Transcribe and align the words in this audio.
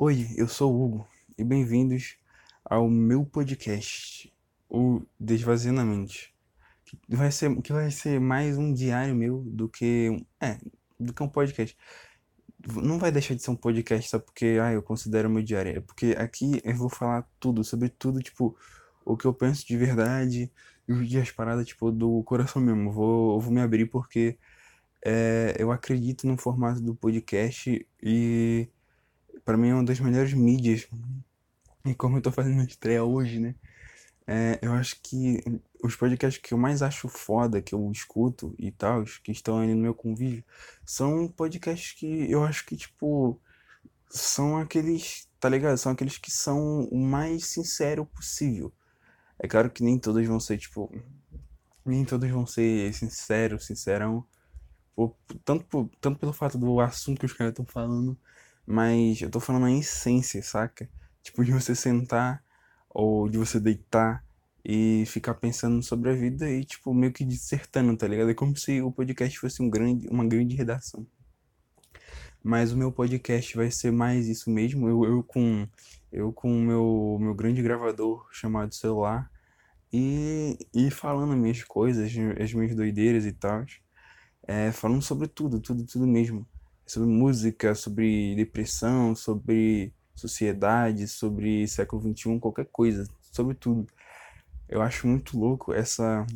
Oi, 0.00 0.28
eu 0.36 0.46
sou 0.46 0.72
o 0.72 0.84
Hugo 0.84 1.08
e 1.36 1.42
bem-vindos 1.42 2.16
ao 2.64 2.88
meu 2.88 3.26
podcast, 3.26 4.32
o 4.70 5.02
Desvaziando 5.18 5.80
a 5.80 5.84
Mente. 5.84 6.32
Que 6.84 7.16
vai 7.16 7.32
ser, 7.32 7.60
que 7.62 7.72
vai 7.72 7.90
ser 7.90 8.20
mais 8.20 8.56
um 8.56 8.72
diário 8.72 9.12
meu 9.12 9.42
do 9.44 9.68
que, 9.68 10.24
é, 10.40 10.56
do 11.00 11.12
que 11.12 11.20
um 11.20 11.28
podcast. 11.28 11.76
Não 12.76 12.96
vai 12.96 13.10
deixar 13.10 13.34
de 13.34 13.42
ser 13.42 13.50
um 13.50 13.56
podcast 13.56 14.08
só 14.08 14.20
porque, 14.20 14.56
ah, 14.62 14.72
eu 14.72 14.84
considero 14.84 15.28
meu 15.28 15.42
diário. 15.42 15.78
É 15.78 15.80
porque 15.80 16.14
aqui 16.16 16.60
eu 16.62 16.76
vou 16.76 16.88
falar 16.88 17.28
tudo, 17.40 17.64
sobre 17.64 17.88
tudo, 17.88 18.22
tipo, 18.22 18.56
o 19.04 19.16
que 19.16 19.24
eu 19.24 19.34
penso 19.34 19.66
de 19.66 19.76
verdade 19.76 20.48
e 20.88 21.18
as 21.18 21.32
paradas, 21.32 21.66
tipo, 21.66 21.90
do 21.90 22.22
coração 22.22 22.62
mesmo. 22.62 22.92
Vou, 22.92 23.34
eu 23.34 23.40
vou 23.40 23.52
me 23.52 23.60
abrir 23.60 23.86
porque 23.86 24.38
é, 25.04 25.56
eu 25.58 25.72
acredito 25.72 26.24
no 26.24 26.38
formato 26.38 26.80
do 26.80 26.94
podcast 26.94 27.84
e 28.00 28.68
Pra 29.48 29.56
mim 29.56 29.70
é 29.70 29.74
uma 29.74 29.82
das 29.82 29.98
melhores 29.98 30.34
mídias. 30.34 30.86
E 31.86 31.94
como 31.94 32.18
eu 32.18 32.22
tô 32.22 32.30
fazendo 32.30 32.62
estreia 32.68 33.02
hoje, 33.02 33.38
né? 33.40 33.54
É, 34.26 34.58
eu 34.62 34.72
acho 34.74 35.00
que 35.02 35.42
os 35.82 35.96
podcasts 35.96 36.42
que 36.42 36.54
eu 36.54 36.58
mais 36.58 36.82
acho 36.82 37.08
foda, 37.08 37.62
que 37.62 37.74
eu 37.74 37.90
escuto 37.92 38.54
e 38.58 38.70
tal, 38.72 39.04
que 39.24 39.32
estão 39.32 39.58
ali 39.58 39.74
no 39.74 39.82
meu 39.82 39.94
convívio, 39.94 40.44
são 40.84 41.28
podcasts 41.28 41.92
que 41.98 42.30
eu 42.30 42.44
acho 42.44 42.66
que, 42.66 42.76
tipo, 42.76 43.40
são 44.10 44.58
aqueles, 44.58 45.28
tá 45.40 45.48
ligado? 45.48 45.78
São 45.78 45.92
aqueles 45.92 46.18
que 46.18 46.30
são 46.30 46.84
o 46.90 46.98
mais 46.98 47.46
sincero 47.46 48.06
possível. 48.06 48.72
É 49.38 49.48
claro 49.48 49.70
que 49.70 49.84
nem 49.84 49.98
todos 49.98 50.26
vão 50.26 50.40
ser, 50.40 50.58
tipo, 50.58 50.90
nem 51.84 52.04
todos 52.04 52.28
vão 52.30 52.46
ser 52.46 52.92
sinceros, 52.94 53.66
sincerão, 53.66 54.24
por- 54.94 55.16
tanto, 55.44 55.64
por- 55.66 55.90
tanto 56.00 56.18
pelo 56.18 56.32
fato 56.32 56.58
do 56.58 56.80
assunto 56.80 57.20
que 57.20 57.26
os 57.26 57.32
caras 57.32 57.52
estão 57.52 57.66
falando, 57.66 58.18
mas 58.68 59.22
eu 59.22 59.30
tô 59.30 59.40
falando 59.40 59.64
a 59.64 59.72
essência, 59.72 60.42
saca? 60.42 60.90
Tipo, 61.22 61.42
de 61.42 61.52
você 61.52 61.74
sentar 61.74 62.44
ou 62.90 63.26
de 63.26 63.38
você 63.38 63.58
deitar 63.58 64.22
e 64.62 65.04
ficar 65.06 65.34
pensando 65.34 65.82
sobre 65.82 66.10
a 66.10 66.14
vida 66.14 66.50
e, 66.50 66.64
tipo, 66.66 66.92
meio 66.92 67.10
que 67.10 67.24
dissertando, 67.24 67.96
tá 67.96 68.06
ligado? 68.06 68.30
É 68.30 68.34
como 68.34 68.54
se 68.58 68.82
o 68.82 68.92
podcast 68.92 69.38
fosse 69.38 69.62
um 69.62 69.70
grande, 69.70 70.06
uma 70.08 70.26
grande 70.26 70.54
redação. 70.54 71.06
Mas 72.44 72.70
o 72.70 72.76
meu 72.76 72.92
podcast 72.92 73.56
vai 73.56 73.70
ser 73.70 73.90
mais 73.90 74.28
isso 74.28 74.50
mesmo, 74.50 74.86
eu, 74.86 75.04
eu 75.04 75.22
com 75.22 75.66
eu 76.12 76.30
com 76.32 76.50
o 76.52 76.60
meu, 76.60 77.18
meu 77.20 77.34
grande 77.34 77.62
gravador 77.62 78.28
chamado 78.32 78.74
celular 78.74 79.30
e, 79.92 80.58
e 80.74 80.90
falando 80.90 81.32
as 81.32 81.38
minhas 81.38 81.64
coisas, 81.64 82.10
as 82.38 82.52
minhas 82.52 82.74
doideiras 82.76 83.24
e 83.24 83.32
tal. 83.32 83.64
É, 84.46 84.72
falando 84.72 85.02
sobre 85.02 85.26
tudo, 85.26 85.58
tudo, 85.58 85.86
tudo 85.86 86.06
mesmo. 86.06 86.46
Sobre 86.88 87.08
música, 87.10 87.74
sobre 87.74 88.34
depressão, 88.34 89.14
sobre 89.14 89.92
sociedade, 90.14 91.06
sobre 91.06 91.68
século 91.68 92.00
XXI, 92.00 92.40
qualquer 92.40 92.64
coisa, 92.64 93.06
sobre 93.30 93.54
tudo. 93.54 93.86
Eu 94.66 94.80
acho 94.80 95.06
muito 95.06 95.38
louco 95.38 95.74
essa. 95.74 96.26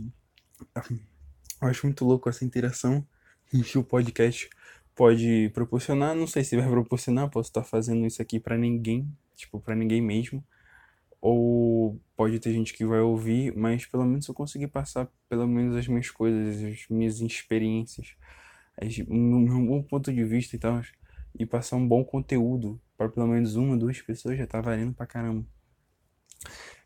Eu 1.60 1.68
acho 1.68 1.86
muito 1.86 2.04
louco 2.04 2.28
essa 2.28 2.44
interação 2.44 3.02
que 3.50 3.78
o 3.78 3.82
podcast 3.82 4.50
pode 4.94 5.50
proporcionar. 5.54 6.14
Não 6.14 6.26
sei 6.26 6.44
se 6.44 6.54
vai 6.54 6.68
proporcionar, 6.68 7.30
posso 7.30 7.48
estar 7.48 7.64
fazendo 7.64 8.06
isso 8.06 8.20
aqui 8.20 8.38
pra 8.38 8.58
ninguém, 8.58 9.10
tipo, 9.34 9.58
pra 9.58 9.74
ninguém 9.74 10.02
mesmo. 10.02 10.44
Ou 11.18 11.98
pode 12.14 12.38
ter 12.40 12.52
gente 12.52 12.74
que 12.74 12.84
vai 12.84 13.00
ouvir, 13.00 13.56
mas 13.56 13.86
pelo 13.86 14.04
menos 14.04 14.28
eu 14.28 14.34
consegui 14.34 14.66
passar 14.66 15.08
pelo 15.30 15.46
menos 15.46 15.76
as 15.76 15.88
minhas 15.88 16.10
coisas, 16.10 16.62
as 16.62 16.86
minhas 16.90 17.20
experiências, 17.20 18.16
o 19.08 19.14
meu 19.14 19.66
bom 19.66 19.82
ponto 19.82 20.12
de 20.12 20.24
vista 20.24 20.56
e 20.56 20.58
tal, 20.58 20.80
e 21.38 21.46
passar 21.46 21.76
um 21.76 21.86
bom 21.86 22.04
conteúdo 22.04 22.80
para 22.96 23.08
pelo 23.08 23.26
menos 23.26 23.56
uma, 23.56 23.76
duas 23.76 24.00
pessoas 24.00 24.38
já 24.38 24.46
tá 24.46 24.60
valendo 24.60 24.94
pra 24.94 25.06
caramba. 25.06 25.46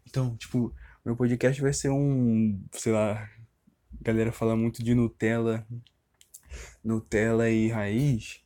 Então, 0.07 0.37
tipo, 0.37 0.75
meu 1.05 1.17
podcast 1.17 1.61
vai 1.61 1.73
ser 1.73 1.91
um, 1.91 2.61
sei 2.73 2.93
lá, 2.93 3.29
galera 4.01 4.33
fala 4.33 4.57
muito 4.57 4.83
de 4.83 4.95
Nutella, 4.95 5.67
Nutella 6.83 7.51
e 7.51 7.69
raiz. 7.69 8.43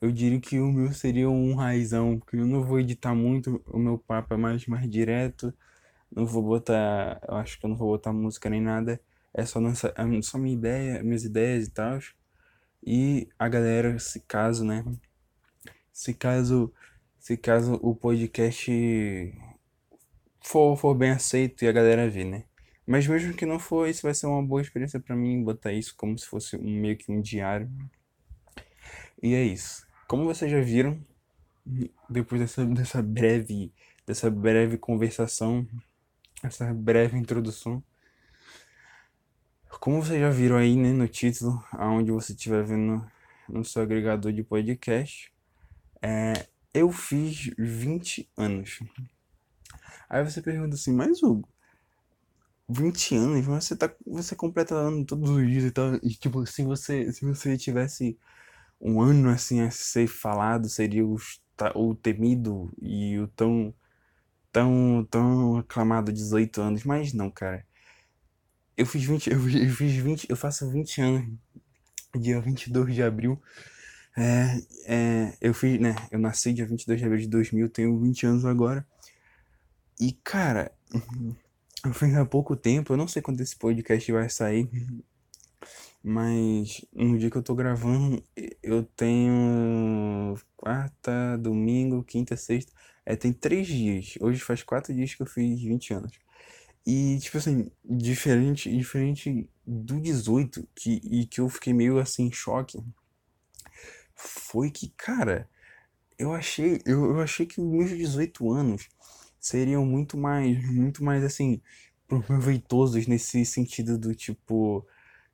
Eu 0.00 0.10
diria 0.10 0.40
que 0.40 0.58
o 0.58 0.72
meu 0.72 0.92
seria 0.92 1.28
um 1.28 1.54
raizão, 1.54 2.18
porque 2.18 2.36
eu 2.36 2.46
não 2.46 2.64
vou 2.64 2.80
editar 2.80 3.14
muito, 3.14 3.62
o 3.66 3.78
meu 3.78 3.98
papo 3.98 4.34
é 4.34 4.36
mais, 4.36 4.66
mais 4.66 4.88
direto, 4.88 5.52
não 6.10 6.26
vou 6.26 6.42
botar, 6.42 7.20
eu 7.28 7.34
acho 7.36 7.58
que 7.58 7.66
eu 7.66 7.70
não 7.70 7.76
vou 7.76 7.88
botar 7.90 8.12
música 8.12 8.48
nem 8.48 8.60
nada, 8.60 9.00
é 9.32 9.44
só, 9.44 9.60
nossa, 9.60 9.94
é 9.96 10.22
só 10.22 10.38
minha 10.38 10.54
ideia, 10.54 11.02
minhas 11.02 11.24
ideias 11.24 11.66
e 11.66 11.70
tal. 11.70 11.98
E 12.82 13.28
a 13.38 13.48
galera, 13.48 13.98
se 13.98 14.20
caso, 14.20 14.64
né, 14.64 14.84
se 15.92 16.14
caso, 16.14 16.72
se 17.18 17.36
caso 17.36 17.74
o 17.82 17.94
podcast 17.94 19.34
for, 20.40 20.76
for 20.76 20.94
bem 20.94 21.10
aceito 21.10 21.64
e 21.64 21.68
a 21.68 21.72
galera 21.72 22.08
ver, 22.08 22.24
né. 22.24 22.44
Mas 22.86 23.06
mesmo 23.06 23.34
que 23.34 23.46
não 23.46 23.58
for, 23.58 23.88
isso 23.88 24.02
vai 24.02 24.14
ser 24.14 24.26
uma 24.26 24.42
boa 24.42 24.60
experiência 24.60 24.98
pra 24.98 25.14
mim, 25.14 25.44
botar 25.44 25.72
isso 25.72 25.94
como 25.96 26.18
se 26.18 26.26
fosse 26.26 26.56
um, 26.56 26.80
meio 26.80 26.96
que 26.96 27.12
um 27.12 27.20
diário. 27.20 27.70
E 29.22 29.34
é 29.34 29.44
isso. 29.44 29.86
Como 30.08 30.24
vocês 30.24 30.50
já 30.50 30.60
viram, 30.60 30.98
depois 32.08 32.40
dessa, 32.40 32.64
dessa 32.64 33.02
breve, 33.02 33.72
dessa 34.06 34.30
breve 34.30 34.76
conversação, 34.76 35.66
essa 36.42 36.72
breve 36.72 37.16
introdução, 37.16 37.82
como 39.78 40.02
vocês 40.02 40.20
já 40.20 40.30
viram 40.30 40.56
aí, 40.56 40.76
né, 40.76 40.92
no 40.92 41.06
título, 41.06 41.64
aonde 41.72 42.10
você 42.10 42.32
estiver 42.32 42.64
vendo 42.64 43.04
no 43.48 43.64
seu 43.64 43.82
agregador 43.82 44.32
de 44.32 44.42
podcast, 44.42 45.32
é, 46.02 46.46
eu 46.72 46.90
fiz 46.90 47.50
20 47.58 48.28
anos. 48.36 48.80
Aí 50.08 50.24
você 50.24 50.42
pergunta 50.42 50.74
assim, 50.74 50.92
mas 50.92 51.22
Hugo, 51.22 51.48
20 52.68 53.14
anos, 53.16 53.46
mas 53.46 53.64
você 53.64 53.76
tá, 53.76 53.92
você 54.06 54.34
completa 54.36 54.74
ano 54.74 55.04
todos 55.04 55.30
os 55.30 55.46
dias 55.48 55.64
e 55.64 55.70
tal, 55.70 55.94
e 55.96 56.14
tipo, 56.14 56.46
se 56.46 56.62
você, 56.62 57.12
se 57.12 57.24
você 57.24 57.56
tivesse 57.56 58.18
um 58.80 59.00
ano 59.00 59.30
assim 59.30 59.60
a 59.60 59.70
ser 59.70 60.06
falado, 60.08 60.68
seria 60.68 61.04
o, 61.04 61.16
o 61.74 61.94
temido 61.94 62.72
e 62.80 63.18
o 63.18 63.28
tão, 63.28 63.74
tão, 64.52 65.06
tão 65.10 65.58
aclamado 65.58 66.12
18 66.12 66.60
anos, 66.60 66.84
mas 66.84 67.12
não, 67.12 67.30
cara. 67.30 67.66
Eu 68.76 68.86
fiz 68.86 69.04
20 69.04 69.30
eu, 69.30 69.36
eu 69.36 69.70
fiz 69.70 69.94
20 69.94 70.26
eu 70.28 70.36
faço 70.36 70.70
20 70.70 71.00
anos, 71.00 71.28
dia 72.18 72.40
22 72.40 72.94
de 72.94 73.02
abril. 73.02 73.40
É, 74.16 74.60
é, 74.86 75.36
eu 75.40 75.54
fiz, 75.54 75.80
né? 75.80 75.94
Eu 76.10 76.18
nasci 76.18 76.52
dia 76.52 76.66
22 76.66 76.98
de 77.00 77.06
abril 77.06 77.20
de 77.20 77.28
2000, 77.28 77.68
tenho 77.68 77.98
20 78.00 78.26
anos 78.26 78.44
agora. 78.44 78.86
E, 80.00 80.12
cara, 80.12 80.72
eu 81.84 81.92
fiz 81.94 82.14
há 82.14 82.24
pouco 82.24 82.56
tempo, 82.56 82.92
eu 82.92 82.96
não 82.96 83.06
sei 83.06 83.22
quando 83.22 83.40
esse 83.40 83.56
podcast 83.56 84.10
vai 84.12 84.28
sair, 84.30 84.68
mas 86.02 86.84
no 86.94 87.18
dia 87.18 87.30
que 87.30 87.36
eu 87.36 87.42
tô 87.42 87.54
gravando, 87.54 88.22
eu 88.62 88.82
tenho 88.96 90.34
quarta, 90.56 91.36
domingo, 91.38 92.02
quinta, 92.02 92.36
sexta. 92.36 92.72
É, 93.04 93.16
tem 93.16 93.32
três 93.32 93.66
dias. 93.66 94.14
Hoje 94.20 94.40
faz 94.40 94.62
quatro 94.62 94.94
dias 94.94 95.14
que 95.14 95.22
eu 95.22 95.26
fiz 95.26 95.60
20 95.60 95.94
anos. 95.94 96.12
E, 96.86 97.18
tipo 97.20 97.38
assim, 97.38 97.70
diferente, 97.84 98.74
diferente 98.74 99.48
do 99.66 100.00
18, 100.00 100.66
que, 100.74 101.00
e 101.04 101.26
que 101.26 101.40
eu 101.40 101.48
fiquei 101.48 101.72
meio 101.72 101.98
assim 101.98 102.26
em 102.26 102.32
choque, 102.32 102.82
foi 104.14 104.70
que, 104.70 104.88
cara, 104.96 105.48
eu 106.18 106.32
achei, 106.34 106.80
eu, 106.84 107.04
eu 107.06 107.20
achei 107.20 107.46
que 107.46 107.60
os 107.60 107.66
meus 107.66 107.90
18 107.90 108.50
anos 108.50 108.88
seriam 109.38 109.84
muito 109.86 110.16
mais, 110.18 110.62
muito 110.70 111.02
mais 111.04 111.24
assim, 111.24 111.60
proveitosos 112.08 113.06
nesse 113.06 113.44
sentido 113.46 113.96
do 113.98 114.14
tipo, 114.14 114.86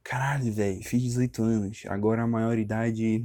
caralho, 0.03 0.53
velho, 0.53 0.83
fiz 0.85 1.03
18 1.03 1.43
anos, 1.43 1.83
agora 1.87 2.23
a 2.23 2.27
maioridade 2.27 3.25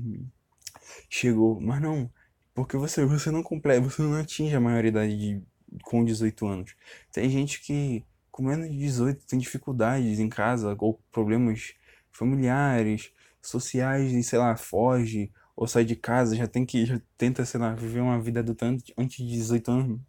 chegou. 1.10 1.60
Mas 1.62 1.81
não, 1.81 2.12
porque 2.54 2.78
você, 2.78 3.06
você 3.06 3.31
não 3.31 3.44
completa, 3.44 3.81
você 3.81 4.01
não 4.01 4.16
atinge 4.16 4.56
a 4.56 4.60
maioridade 4.60 5.18
de, 5.18 5.42
com 5.84 6.04
18 6.04 6.48
anos. 6.48 6.75
Tem 7.12 7.30
gente 7.30 7.62
que 7.62 8.04
com 8.42 8.48
menos 8.48 8.70
de 8.72 8.78
18 8.78 9.26
tem 9.28 9.38
dificuldades 9.38 10.20
em 10.20 10.28
casa 10.28 10.76
ou 10.80 11.00
problemas 11.12 11.74
familiares, 12.12 13.12
sociais 13.42 14.12
e 14.12 14.24
sei 14.24 14.40
lá, 14.40 14.58
foge 14.58 15.32
ou 15.56 15.68
sai 15.68 15.86
de 15.86 15.96
casa, 15.96 16.36
já 16.36 16.48
tem 16.48 16.66
que 16.66 16.86
já 16.86 17.00
tenta, 17.18 17.46
sei 17.46 17.60
lá, 17.60 17.76
viver 17.76 18.00
uma 18.00 18.20
vida 18.20 18.40
adulta 18.40 18.66
antes 18.98 19.18
de 19.18 19.32
18 19.32 19.72
anos. 19.72 20.00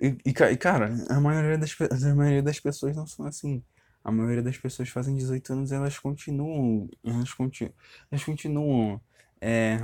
E, 0.00 0.08
e, 0.26 0.30
e, 0.30 0.56
cara, 0.56 0.92
a 1.08 1.20
maioria 1.20 1.56
das, 1.56 1.76
a 1.80 2.14
maioria 2.14 2.42
das 2.42 2.58
pessoas 2.58 2.96
não 2.96 3.06
são 3.06 3.26
assim. 3.26 3.62
A 4.02 4.10
maioria 4.10 4.42
das 4.42 4.58
pessoas 4.58 4.88
fazem 4.88 5.14
18 5.14 5.52
anos 5.52 5.70
e 5.70 5.74
elas 5.74 5.98
continuam, 5.98 6.90
elas, 7.04 7.32
conti, 7.32 7.72
elas 8.10 8.24
continuam, 8.24 9.00
é, 9.40 9.78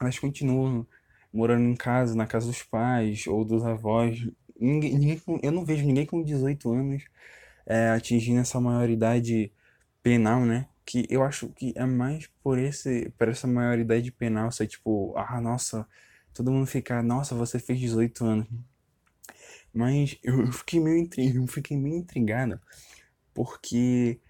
elas 0.00 0.18
continuam 0.18 0.86
morando 1.32 1.64
em 1.64 1.76
casa, 1.76 2.14
na 2.14 2.26
casa 2.26 2.48
dos 2.48 2.62
pais 2.64 3.26
ou 3.28 3.44
dos 3.44 3.64
avós. 3.64 4.28
Ninguém, 4.60 4.94
ninguém 4.98 5.22
eu 5.42 5.52
não 5.52 5.64
vejo 5.64 5.84
ninguém 5.86 6.06
com 6.06 6.22
18 6.22 6.72
anos 6.72 7.04
é, 7.66 7.90
atingindo 7.90 8.40
essa 8.40 8.60
maioridade 8.60 9.52
penal, 10.02 10.44
né? 10.44 10.68
Que 10.84 11.06
eu 11.10 11.22
acho 11.22 11.48
que 11.50 11.72
é 11.76 11.86
mais 11.86 12.26
por 12.42 12.58
esse, 12.58 13.10
por 13.18 13.28
essa 13.28 13.46
maioridade 13.46 14.10
penal 14.12 14.50
ser 14.52 14.66
tipo, 14.66 15.14
ah, 15.16 15.40
nossa, 15.40 15.86
todo 16.34 16.50
mundo 16.52 16.66
ficar, 16.66 17.02
nossa, 17.02 17.34
você 17.34 17.58
fez 17.58 17.78
18 17.80 18.24
anos. 18.24 18.46
Mas 19.72 20.18
eu 20.22 20.50
fiquei 20.52 20.80
meio 20.80 20.98
intrigado, 20.98 21.46
fiquei 21.46 21.76
meio 21.76 21.96
intrigado, 21.96 22.60
porque 23.34 24.20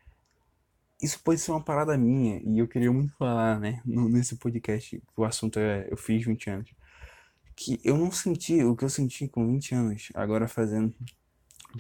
isso 1.03 1.21
pode 1.23 1.41
ser 1.41 1.51
uma 1.53 1.63
parada 1.63 1.97
minha, 1.97 2.41
e 2.45 2.59
eu 2.59 2.69
queria 2.69 2.93
muito 2.93 3.15
falar, 3.17 3.59
né, 3.59 3.81
nesse 3.87 4.37
podcast, 4.37 5.03
o 5.17 5.25
assunto 5.25 5.59
é 5.59 5.89
eu 5.91 5.97
fiz 5.97 6.25
20 6.25 6.51
anos, 6.51 6.71
que 7.61 7.79
eu 7.85 7.99
não 7.99 8.11
senti 8.11 8.65
o 8.65 8.75
que 8.75 8.83
eu 8.83 8.89
senti 8.89 9.29
com 9.29 9.47
20 9.47 9.75
anos, 9.75 10.09
agora 10.15 10.49
fazendo 10.49 10.95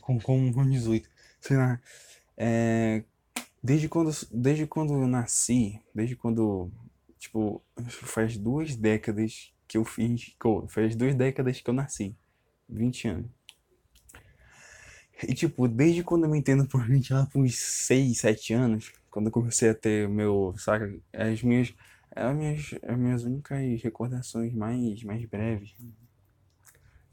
com, 0.03 0.21
com, 0.21 0.53
com 0.53 0.69
18, 0.69 1.09
sei 1.41 1.56
lá, 1.56 1.81
é, 2.37 3.03
desde 3.62 3.88
quando, 3.88 4.11
desde 4.31 4.67
quando 4.67 4.93
eu 4.93 5.09
nasci, 5.09 5.81
desde 5.94 6.15
quando, 6.17 6.71
tipo, 7.19 7.62
faz 7.88 8.37
duas 8.37 8.77
décadas 8.77 9.55
que 9.67 9.79
eu 9.79 9.85
fiz, 9.87 10.37
faz 10.69 10.94
duas 10.94 11.15
décadas 11.15 11.62
que 11.62 11.71
eu 11.71 11.75
nasci, 11.75 12.15
20 12.69 13.09
anos. 13.09 13.31
E 15.27 15.32
tipo, 15.32 15.67
desde 15.67 16.03
quando 16.05 16.25
eu 16.25 16.31
me 16.31 16.38
entendo 16.38 16.67
por 16.67 16.87
20 16.87 17.12
lá 17.15 17.27
uns 17.35 17.59
6, 17.59 18.19
7 18.19 18.53
anos, 18.53 18.93
quando 19.11 19.27
eu 19.27 19.32
comecei 19.32 19.71
a 19.71 19.75
ter 19.75 20.06
meu, 20.11 20.55
saca, 20.59 20.94
as 21.15 21.43
minhas, 21.43 21.75
as 22.15 22.37
minhas, 22.37 22.75
as 22.83 22.99
minhas 22.99 23.25
únicas 23.25 23.83
recordações 23.83 24.55
mais, 24.55 25.03
mais 25.03 25.25
breves. 25.25 25.75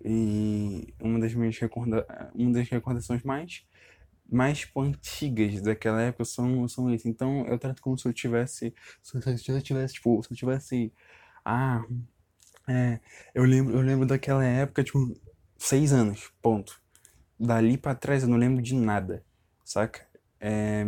E 0.04 0.94
uma 1.00 1.20
das 1.20 1.34
minhas 1.34 1.58
recorda, 1.58 2.06
uma 2.36 2.52
das 2.54 2.70
recordações 2.70 3.24
mais 3.24 3.66
mais 4.30 4.60
tipo, 4.60 4.82
antigas 4.82 5.62
daquela 5.62 6.02
época 6.02 6.26
são, 6.26 6.68
são 6.68 6.94
isso. 6.94 7.08
Então 7.08 7.46
eu 7.48 7.58
trato 7.58 7.82
como 7.82 7.98
se 7.98 8.08
eu 8.08 8.14
tivesse. 8.14 8.74
Se 9.02 9.18
eu 9.18 9.62
tivesse, 9.62 9.96
tipo, 9.96 10.22
se 10.24 10.32
eu 10.32 10.38
tivesse. 10.38 10.94
Ah. 11.44 11.84
É, 12.68 13.00
eu 13.34 13.46
lembro, 13.46 13.74
eu 13.76 13.82
lembro 13.82 14.06
daquela 14.06 14.44
época, 14.44 14.84
tipo, 14.84 15.16
seis 15.58 15.94
anos, 15.94 16.32
ponto. 16.42 16.82
Dali 17.40 17.78
pra 17.78 17.96
trás 17.96 18.24
eu 18.24 18.30
não 18.30 18.38
lembro 18.38 18.62
de 18.62 18.76
nada, 18.76 19.24
saca? 19.64 20.06
É, 20.40 20.84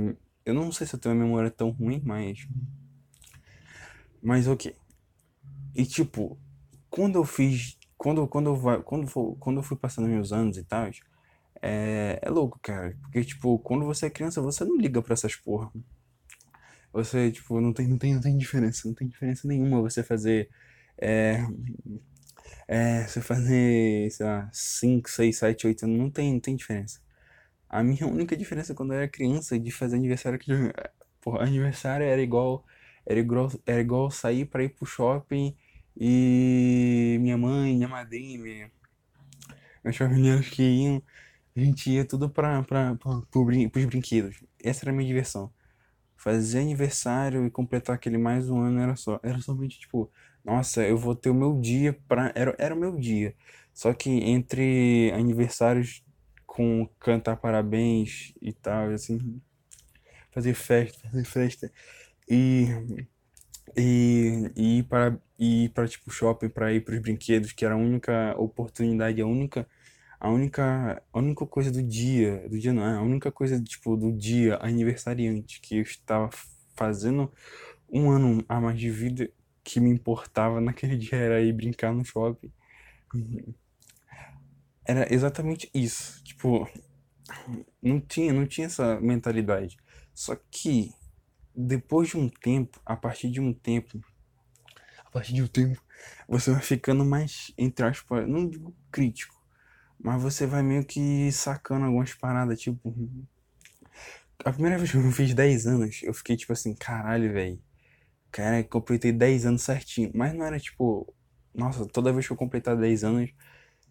eu 0.46 0.54
não 0.54 0.72
sei 0.72 0.86
se 0.86 0.96
eu 0.96 1.00
tenho 1.00 1.16
uma 1.16 1.24
memória 1.24 1.50
tão 1.50 1.70
ruim, 1.70 2.02
mas. 2.04 2.48
Mas 4.22 4.48
ok. 4.48 4.76
E 5.76 5.86
tipo, 5.86 6.38
quando 6.90 7.18
eu 7.18 7.26
fiz. 7.26 7.78
Quando, 7.98 8.28
quando, 8.28 8.50
eu, 8.50 8.84
quando, 8.84 9.36
quando 9.38 9.58
eu 9.58 9.64
fui 9.64 9.78
passando 9.78 10.08
meus 10.08 10.32
anos 10.32 10.58
e 10.58 10.64
tal, 10.64 10.90
é, 11.62 12.20
é 12.22 12.30
louco, 12.30 12.60
cara. 12.62 12.96
Porque, 13.02 13.24
tipo, 13.24 13.60
quando 13.60 13.86
você 13.86 14.08
é 14.08 14.10
criança, 14.10 14.42
você 14.42 14.64
não 14.66 14.78
liga 14.78 15.02
pra 15.02 15.14
essas 15.14 15.36
porra. 15.36 15.72
Você, 16.94 17.32
tipo, 17.32 17.60
não 17.62 17.74
tem, 17.74 17.88
não 17.88 17.98
tem, 17.98 18.14
não 18.16 18.22
tem 18.22 18.38
diferença. 18.38 18.88
Não 18.88 18.96
tem 18.96 19.08
diferença 19.08 19.48
nenhuma 19.48 19.82
você 19.82 20.04
fazer. 20.04 20.50
É, 20.98 21.46
é, 22.68 23.08
você 23.08 23.22
fazer, 23.22 24.12
sei 24.12 24.26
lá, 24.26 24.50
5, 24.54 25.10
6, 25.10 25.38
7, 25.38 25.68
8 25.68 25.86
anos. 25.86 25.98
Não 25.98 26.10
tem, 26.10 26.34
não 26.34 26.40
tem 26.40 26.56
diferença. 26.56 27.02
A 27.70 27.84
minha 27.84 28.08
única 28.08 28.36
diferença 28.36 28.74
quando 28.74 28.94
eu 28.94 29.00
era 29.00 29.08
criança 29.08 29.60
de 29.60 29.72
fazer 29.72 29.96
aniversário 29.98 30.40
que 30.40 30.52
porra, 31.22 31.44
aniversário 31.44 32.06
era 32.06 32.22
igual 32.22 32.66
era 33.10 33.20
igual 33.20 33.52
era 33.66 33.82
igual 33.82 34.12
sair 34.12 34.46
para 34.46 34.64
ir 34.64 34.70
pro 34.70 34.86
shopping 34.86 35.56
e 36.00 37.18
minha 37.20 37.38
mãe, 37.38 37.76
minha 37.76 37.88
madrinha, 37.88 38.40
minha, 38.40 38.72
meus 39.84 39.98
familiares 39.98 40.50
que 40.50 40.62
iam 40.62 41.04
a 41.58 41.60
gente 41.60 41.90
ia 41.92 42.06
tudo 42.06 42.30
para 42.30 42.64
para 42.64 42.98
os 43.76 43.86
brinquedos. 43.86 44.42
Essa 44.64 44.86
era 44.86 44.92
a 44.92 44.94
minha 44.94 45.08
diversão. 45.08 45.52
Fazer 46.16 46.60
aniversário 46.60 47.46
e 47.46 47.52
completar 47.52 47.96
aquele 47.96 48.18
mais 48.18 48.50
um 48.50 48.62
ano 48.62 48.80
era 48.80 48.96
só. 48.96 49.20
Era 49.24 49.40
somente 49.42 49.80
tipo, 49.80 50.10
nossa, 50.46 50.84
eu 50.84 50.98
vou 50.98 51.16
ter 51.16 51.30
o 51.30 51.34
meu 51.34 51.60
dia 51.60 51.98
para 52.08 52.32
era, 52.36 52.56
era 52.58 52.76
o 52.76 52.80
meu 52.80 52.96
dia. 52.98 53.36
Só 53.74 53.94
que 53.94 54.10
entre 54.10 55.12
aniversários 55.14 56.04
com 56.46 56.88
cantar 57.00 57.38
parabéns 57.38 58.34
e 58.42 58.54
tal, 58.54 58.90
assim, 58.90 59.42
fazer 60.32 60.54
festa, 60.54 61.10
fazer 61.10 61.26
festa 61.26 61.72
e 62.30 62.68
e, 63.78 64.52
e 64.56 64.80
ir 64.80 64.84
para 64.84 65.18
ir 65.38 65.70
para 65.70 65.88
tipo 65.88 66.12
shopping 66.12 66.50
para 66.50 66.74
ir 66.74 66.82
para 66.82 66.96
os 66.96 67.02
brinquedos, 67.02 67.54
que 67.54 67.66
era 67.66 67.76
a 67.76 67.78
única 67.78 68.36
oportunidade, 68.38 69.22
a 69.22 69.28
única 69.28 69.68
a 70.20 70.30
única, 70.30 71.02
a 71.14 71.20
única 71.20 71.46
coisa 71.48 71.72
do 71.72 71.82
dia, 71.82 72.48
do 72.50 72.60
dia 72.60 72.74
não, 72.74 72.86
é, 72.86 72.98
a 72.98 73.02
única 73.02 73.32
coisa, 73.32 73.62
tipo, 73.64 73.96
do 73.96 74.12
dia 74.12 74.58
aniversariante 74.62 75.62
que 75.62 75.78
eu 75.78 75.82
estava 75.82 76.30
fazendo 76.76 77.32
um 77.90 78.12
ano 78.12 78.44
a 78.50 78.60
mais 78.60 78.78
de 78.80 78.90
vida 78.90 79.32
que 79.64 79.80
me 79.80 79.90
importava 79.90 80.60
naquele 80.62 80.98
dia 80.98 81.18
era 81.18 81.42
ir 81.42 81.54
brincar 81.54 81.94
no 81.94 82.04
shopping. 82.04 82.52
Era 84.86 85.14
exatamente 85.14 85.70
isso. 85.74 86.22
Tipo, 86.24 86.68
não 87.82 88.02
tinha, 88.02 88.34
não 88.34 88.46
tinha 88.46 88.68
essa 88.68 89.00
mentalidade. 89.00 89.78
Só 90.14 90.36
que 90.52 90.92
depois 91.62 92.08
de 92.08 92.18
um 92.18 92.30
tempo, 92.30 92.80
a 92.86 92.96
partir 92.96 93.30
de 93.30 93.42
um 93.42 93.54
tempo, 93.54 94.00
a 95.06 95.10
partir 95.12 95.34
de 95.34 95.44
um 95.44 95.48
tempo, 95.48 95.82
você 96.28 96.52
vai 96.52 96.62
ficando 96.62 97.04
mais, 97.04 97.52
entre 97.58 97.86
aspas, 97.86 98.26
não 98.28 98.48
digo 98.48 98.74
crítico, 98.90 99.36
mas 100.00 100.22
você 100.22 100.46
vai 100.46 100.64
meio 100.64 100.86
que 100.86 101.30
sacando 101.34 101.86
algumas 101.86 102.14
paradas, 102.14 102.62
tipo. 102.62 102.94
A 104.46 104.54
primeira 104.54 104.78
vez 104.78 104.90
que 104.90 104.96
eu 104.96 105.12
fiz 105.12 105.34
10 105.34 105.68
anos, 105.68 106.02
eu 106.02 106.14
fiquei 106.14 106.38
tipo 106.38 106.54
assim, 106.54 106.74
caralho, 106.74 107.34
velho. 107.34 107.62
Cara, 108.32 108.64
completei 108.64 109.12
10 109.12 109.46
anos 109.46 109.64
certinho. 109.64 110.12
Mas 110.16 110.34
não 110.34 110.46
era 110.46 110.58
tipo, 110.58 111.14
nossa, 111.54 111.86
toda 111.88 112.14
vez 112.14 112.26
que 112.26 112.32
eu 112.32 112.38
completar 112.38 112.78
10 112.78 113.04
anos. 113.04 113.32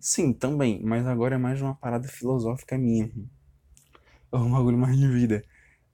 Sim, 0.00 0.32
também, 0.32 0.81
mas 0.82 1.06
agora 1.06 1.35
é 1.35 1.38
mais 1.38 1.61
uma 1.61 1.75
parada 1.75 2.09
filosófica 2.09 2.79
minha. 2.79 3.12
É 4.32 4.37
um 4.37 4.50
bagulho 4.50 4.79
mais 4.79 4.97
de 4.97 5.06
vida. 5.09 5.44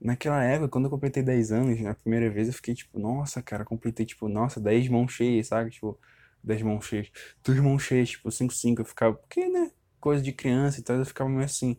Naquela 0.00 0.42
época, 0.44 0.68
quando 0.68 0.84
eu 0.86 0.90
completei 0.90 1.22
10 1.22 1.52
anos, 1.52 1.80
na 1.80 1.94
primeira 1.94 2.30
vez 2.30 2.48
eu 2.48 2.54
fiquei 2.54 2.74
tipo, 2.74 2.98
nossa, 2.98 3.42
cara, 3.42 3.64
completei 3.64 4.04
tipo, 4.06 4.28
nossa, 4.28 4.60
10 4.60 4.88
mãos 4.88 5.12
cheias, 5.12 5.48
sabe? 5.48 5.70
Tipo, 5.70 5.98
10 6.42 6.62
mãos 6.62 6.84
cheias. 6.86 7.10
Duas 7.44 7.58
mãos 7.60 7.82
cheias, 7.82 8.10
tipo, 8.10 8.30
5, 8.30 8.52
5. 8.54 8.82
Eu 8.82 8.86
ficava, 8.86 9.14
porque, 9.14 9.48
né? 9.48 9.70
coisa 10.04 10.22
de 10.22 10.32
criança 10.32 10.80
e 10.80 10.82
tal, 10.82 10.96
eu 10.96 11.06
ficava 11.06 11.30
meio 11.30 11.44
assim. 11.44 11.78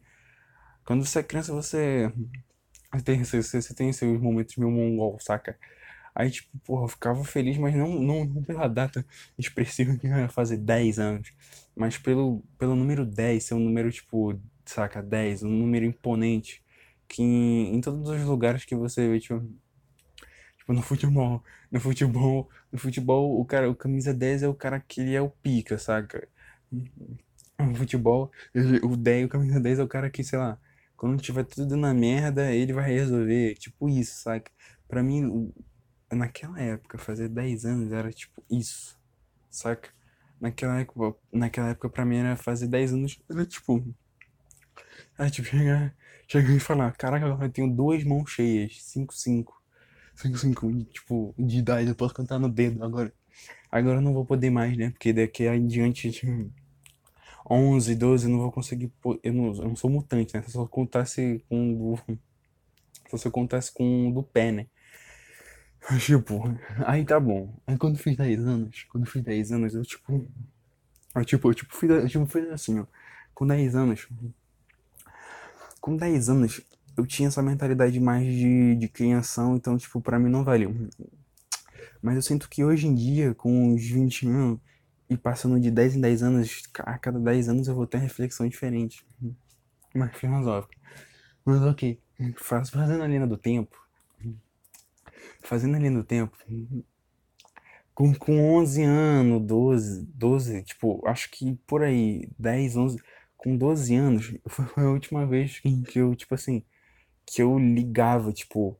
Quando 0.86 1.06
você 1.06 1.20
é 1.20 1.24
criança, 1.24 1.54
você 1.54 2.12
tem, 3.06 3.24
você, 3.24 3.44
você 3.44 3.74
tem 3.76 3.94
seus 3.94 4.20
momentos 4.20 4.58
meio 4.58 4.72
mongol, 4.72 5.20
saca? 5.20 5.58
Aí, 6.16 6.32
tipo, 6.32 6.58
porra, 6.60 6.86
eu 6.86 6.88
ficava 6.90 7.24
feliz, 7.26 7.58
mas 7.58 7.76
não, 7.76 8.00
não, 8.02 8.26
não 8.26 8.44
pela 8.44 8.68
data 8.68 9.06
expressiva 9.38 9.98
que 9.98 10.08
eu 10.08 10.18
ia 10.18 10.30
fazer 10.30 10.58
10 10.58 11.00
anos, 11.00 11.32
mas 11.76 11.98
pelo, 11.98 12.44
pelo 12.58 12.76
número 12.76 13.06
10, 13.06 13.44
ser 13.44 13.54
um 13.56 13.60
número, 13.60 13.92
tipo, 13.92 14.40
saca, 14.66 15.04
10, 15.04 15.44
um 15.44 15.50
número 15.50 15.86
imponente, 15.86 16.64
que 17.08 17.22
em, 17.24 17.76
em 17.76 17.82
todos 17.82 18.10
os 18.10 18.24
lugares 18.24 18.66
que 18.66 18.76
você 18.76 19.08
vê, 19.08 19.20
tipo, 19.20 19.40
tipo, 20.58 20.74
no 20.74 20.82
futebol, 20.82 21.44
no 21.72 21.80
futebol, 21.80 22.50
no 22.72 22.80
futebol, 22.80 23.40
o 23.40 23.46
cara, 23.46 23.70
o 23.70 23.76
camisa 23.76 24.14
10 24.14 24.44
é 24.44 24.48
o 24.48 24.54
cara 24.56 24.80
que 24.80 25.02
ele 25.02 25.16
é 25.16 25.22
o 25.22 25.30
pica, 25.30 25.78
saca? 25.78 26.28
no 27.60 27.76
futebol, 27.76 28.32
o 28.84 28.96
10, 28.98 29.26
o 29.26 29.30
camisa 29.30 29.60
10 29.60 29.80
é 29.80 29.84
o 29.84 29.88
cara 29.88 30.10
que, 30.10 30.24
sei 30.24 30.38
lá, 30.40 30.60
quando 30.96 31.22
tiver 31.22 31.44
tudo 31.46 31.76
na 31.76 31.94
merda, 31.94 32.52
ele 32.54 32.74
vai 32.74 32.86
resolver. 32.86 33.56
Tipo 33.56 33.90
isso, 33.90 34.22
saca? 34.22 34.52
Pra 34.88 35.04
mim, 35.04 35.52
naquela 36.12 36.60
época, 36.60 36.98
fazer 36.98 37.30
10 37.30 37.66
anos 37.66 37.92
era 37.92 38.12
tipo 38.12 38.44
isso, 38.50 38.98
saca? 39.50 39.90
Naquela 40.40 40.80
época, 40.80 41.18
naquela 41.32 41.70
época 41.70 41.90
pra 41.90 42.06
mim 42.06 42.18
era 42.18 42.36
fazer 42.36 42.68
10 42.68 42.94
anos, 42.94 43.22
era 43.30 43.46
tipo. 43.46 43.84
Era 45.18 45.30
tipo 45.30 45.48
chegar, 45.48 45.96
chegar 46.28 46.54
e 46.54 46.60
falar: 46.60 46.92
Caraca, 46.94 47.26
eu 47.26 47.50
tenho 47.50 47.70
duas 47.70 48.04
mãos 48.04 48.30
cheias, 48.32 48.82
5, 48.84 49.14
5. 49.14 49.62
5, 50.16 50.38
5, 50.38 50.84
tipo, 50.86 51.36
de 51.38 51.58
idade, 51.60 51.90
eu 51.90 51.96
posso 51.96 52.14
contar 52.14 52.40
no 52.40 52.50
dedo 52.50 52.84
agora. 52.84 53.14
Agora 53.70 53.98
eu 53.98 54.02
não 54.02 54.14
vou 54.14 54.26
poder 54.26 54.50
mais, 54.50 54.78
né? 54.78 54.92
Porque 54.92 55.12
daqui 55.12 55.46
em 55.46 55.68
diante, 55.68 56.12
tipo, 56.12 56.52
11, 57.50 57.96
12, 57.96 58.26
eu 58.26 58.32
não 58.32 58.40
vou 58.40 58.52
conseguir. 58.52 58.92
Eu 59.24 59.34
não, 59.34 59.48
eu 59.48 59.68
não 59.70 59.76
sou 59.76 59.90
mutante, 59.90 60.36
né? 60.36 60.44
Só 60.48 60.64
acontece 60.64 61.44
com 61.50 61.74
do. 61.74 62.18
Só 63.18 63.30
acontece 63.30 63.74
com 63.74 64.12
do 64.12 64.24
pé, 64.24 64.52
né? 64.52 64.68
Tipo, 66.00 66.42
aí 66.86 67.06
tá 67.06 67.20
bom. 67.20 67.54
Aí 67.68 67.78
quando 67.78 67.96
eu 67.96 68.00
fiz 68.02 68.18
10 68.18 68.40
anos, 68.46 68.84
quando 68.90 69.06
eu 69.06 69.12
fiz 69.12 69.22
10 69.22 69.52
anos, 69.52 69.76
eu 69.76 69.84
tipo. 69.84 70.28
Eu, 71.16 71.26
tipo, 71.26 71.50
eu 71.50 71.54
tipo, 71.54 71.76
fiz, 71.76 71.90
eu, 71.90 72.08
tipo, 72.08 72.26
fiz 72.26 72.50
assim, 72.50 72.80
ó. 72.80 72.86
Com 73.34 73.46
10 73.46 73.76
anos. 73.76 74.08
Com 75.86 75.96
10 75.96 76.30
anos, 76.30 76.62
eu 76.98 77.06
tinha 77.06 77.28
essa 77.28 77.44
mentalidade 77.44 78.00
mais 78.00 78.26
de, 78.26 78.74
de 78.76 78.88
criação, 78.88 79.56
então, 79.56 79.78
tipo, 79.78 80.02
pra 80.02 80.18
mim 80.18 80.32
não 80.32 80.44
valeu. 80.44 80.74
Mas 82.02 82.16
eu 82.16 82.24
sinto 82.24 82.50
que 82.50 82.66
hoje 82.66 82.88
em 82.88 82.96
dia, 82.96 83.36
com 83.36 83.72
os 83.72 83.88
20 83.88 84.28
anos 84.28 84.60
e 85.08 85.16
passando 85.16 85.60
de 85.60 85.70
10 85.70 85.98
em 85.98 86.02
10 86.02 86.24
anos, 86.24 86.64
a 86.80 86.98
cada 86.98 87.20
10 87.20 87.50
anos 87.50 87.68
eu 87.68 87.76
vou 87.76 87.86
ter 87.86 87.98
uma 87.98 88.04
reflexão 88.04 88.50
diferente. 88.50 89.06
Mais 89.94 90.18
filosófica. 90.18 90.76
Mas 91.46 91.62
ok. 91.62 92.02
Faz, 92.38 92.72
fazendo 92.72 93.04
a 93.04 93.08
linha 93.08 93.28
do 93.28 93.38
tempo. 93.38 93.78
Fazendo 95.44 95.76
a 95.76 95.78
linha 95.78 95.92
do 95.92 96.04
tempo. 96.04 96.36
com, 97.94 98.12
com 98.16 98.56
11 98.56 98.82
anos, 98.82 99.46
12, 99.46 100.02
12, 100.16 100.64
tipo, 100.64 101.08
acho 101.08 101.30
que 101.30 101.54
por 101.68 101.84
aí, 101.84 102.28
10, 102.40 102.76
11, 102.76 102.98
com 103.38 103.58
12 103.58 103.96
anos, 103.96 104.34
foi 104.48 104.84
a 104.84 104.90
última 104.90 105.26
vez 105.26 105.60
que, 105.60 106.00
eu, 106.00 106.16
tipo 106.16 106.36
assim, 106.36 106.64
que 107.26 107.42
eu 107.42 107.58
ligava, 107.60 108.32
tipo, 108.32 108.80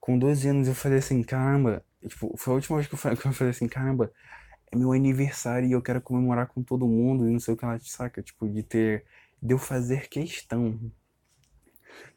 com 0.00 0.18
12 0.18 0.48
anos 0.48 0.68
eu 0.68 0.74
falei 0.74 0.98
assim, 0.98 1.22
caramba, 1.22 1.84
tipo, 2.06 2.34
foi 2.36 2.52
a 2.52 2.56
última 2.56 2.78
vez 2.78 2.88
que 2.88 2.94
eu 2.94 2.98
falei, 2.98 3.18
que 3.18 3.26
eu 3.26 3.32
falei 3.32 3.50
assim, 3.50 3.68
caramba, 3.68 4.12
é 4.70 4.76
meu 4.76 4.92
aniversário 4.92 5.68
e 5.68 5.72
eu 5.72 5.82
quero 5.82 6.00
comemorar 6.00 6.46
com 6.46 6.62
todo 6.62 6.86
mundo 6.86 7.28
e 7.28 7.32
não 7.32 7.40
sei 7.40 7.54
o 7.54 7.56
que 7.56 7.64
ela 7.64 7.78
saca, 7.80 8.22
tipo, 8.22 8.48
de 8.48 8.62
ter, 8.62 9.04
de 9.42 9.54
eu 9.54 9.58
fazer 9.58 10.08
questão, 10.08 10.72
de 10.72 10.92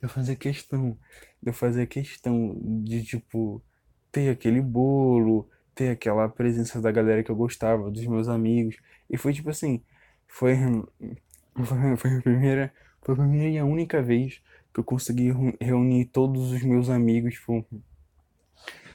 eu 0.04 0.10
fazer 0.10 0.36
questão, 0.36 0.98
de 1.42 1.50
eu 1.50 1.54
fazer 1.54 1.88
questão 1.88 2.56
de, 2.84 3.04
tipo, 3.04 3.63
ter 4.12 4.30
aquele 4.30 4.62
bolo, 4.62 5.50
ter 5.74 5.90
aquela 5.90 6.28
presença 6.30 6.82
da 6.82 6.92
galera 6.92 7.24
que 7.24 7.32
eu 7.32 7.36
gostava, 7.36 7.90
dos 7.90 8.06
meus 8.06 8.28
amigos, 8.28 8.78
e 9.10 9.18
foi 9.18 9.34
tipo 9.34 9.50
assim, 9.50 9.84
foi, 10.28 10.56
foi, 11.98 12.17
a 12.17 12.22
primeira, 12.22 12.74
foi 13.01 13.13
a 13.13 13.17
primeira 13.17 13.50
e 13.50 13.58
a 13.58 13.65
única 13.65 14.01
vez 14.01 14.41
que 14.74 14.79
eu 14.79 14.84
consegui 14.84 15.31
reunir 15.60 16.05
todos 16.05 16.51
os 16.51 16.63
meus 16.63 16.89
amigos, 16.89 17.34
tipo, 17.34 17.65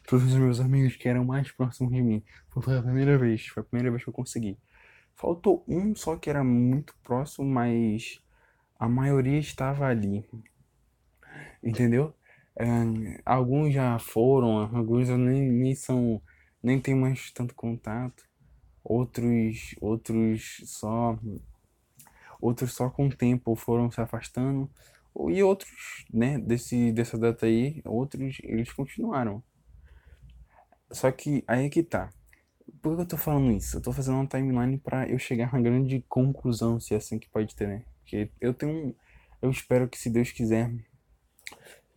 todos 0.07 0.33
os 0.33 0.39
meus 0.39 0.61
amigos 0.61 0.97
que 0.97 1.09
eram 1.09 1.25
mais 1.25 1.51
próximos 1.51 1.93
de 1.93 2.01
mim. 2.01 2.23
Foi 2.49 2.79
a 2.79 2.83
primeira 2.83 3.19
vez, 3.19 3.47
foi 3.49 3.63
a 3.63 3.65
primeira 3.65 3.91
vez 3.91 4.03
que 4.03 4.09
eu 4.09 4.15
consegui. 4.15 4.57
Faltou 5.15 5.65
um 5.67 5.95
só 5.95 6.17
que 6.17 6.31
era 6.31 6.45
muito 6.45 6.95
próximo, 7.03 7.47
mas 7.47 8.21
a 8.79 8.89
maioria 8.89 9.39
estava 9.39 9.87
ali. 9.87 10.25
Entendeu? 11.63 12.15
É, 12.59 12.67
alguns 13.25 13.75
já 13.75 13.99
foram, 13.99 14.59
alguns 14.75 15.09
nem, 15.11 15.51
nem 15.51 15.75
são, 15.75 16.23
nem 16.63 16.81
tem 16.81 16.95
mais 16.95 17.31
tanto 17.31 17.55
contato. 17.55 18.25
Outros, 18.83 19.75
outros 19.81 20.63
só, 20.65 21.19
outros 22.41 22.75
só 22.75 22.91
com 22.91 23.07
o 23.07 23.15
tempo 23.15 23.55
foram 23.57 23.91
se 23.91 24.01
afastando. 24.01 24.71
E 25.31 25.43
outros, 25.43 26.05
né, 26.13 26.39
desse, 26.39 26.93
dessa 26.93 27.17
data 27.19 27.47
aí, 27.47 27.81
outros, 27.85 28.39
eles 28.43 28.73
continuaram. 28.73 29.43
Só 30.91 31.11
que 31.11 31.43
aí 31.47 31.67
é 31.67 31.69
que 31.71 31.83
tá. 31.83 32.11
Por 32.83 32.97
que 32.97 33.03
eu 33.03 33.07
tô 33.07 33.17
falando 33.17 33.51
isso? 33.53 33.77
Eu 33.77 33.83
tô 33.83 33.93
fazendo 33.93 34.17
uma 34.17 34.27
timeline 34.27 34.79
para 34.79 35.09
eu 35.09 35.19
chegar 35.19 35.49
a 35.49 35.57
uma 35.57 35.63
grande 35.63 36.05
conclusão, 36.09 36.79
se 36.79 36.95
é 36.95 36.97
assim 36.99 37.19
que 37.19 37.29
pode 37.29 37.55
ter, 37.55 37.67
né? 37.67 37.85
Porque 38.01 38.31
eu 38.41 38.55
tenho. 38.55 38.95
Eu 39.41 39.51
espero 39.51 39.89
que, 39.89 39.99
se 39.99 40.11
Deus 40.11 40.31
quiser. 40.33 40.73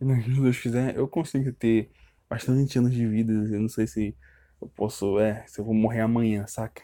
Se 0.00 0.40
Deus 0.40 0.58
quiser, 0.58 0.96
eu 0.96 1.06
consiga 1.06 1.52
ter 1.52 1.90
bastante 2.28 2.78
anos 2.78 2.94
de 2.94 3.06
vida. 3.06 3.32
Eu 3.32 3.60
não 3.60 3.68
sei 3.68 3.86
se 3.86 4.16
eu 4.60 4.68
posso. 4.68 5.18
É, 5.18 5.44
se 5.46 5.60
eu 5.60 5.64
vou 5.64 5.74
morrer 5.74 6.00
amanhã, 6.00 6.46
saca? 6.46 6.82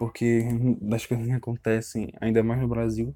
Porque 0.00 0.48
das 0.80 1.04
coisas 1.04 1.26
que 1.26 1.32
acontecem, 1.32 2.10
ainda 2.22 2.42
mais 2.42 2.58
no 2.58 2.66
Brasil. 2.66 3.14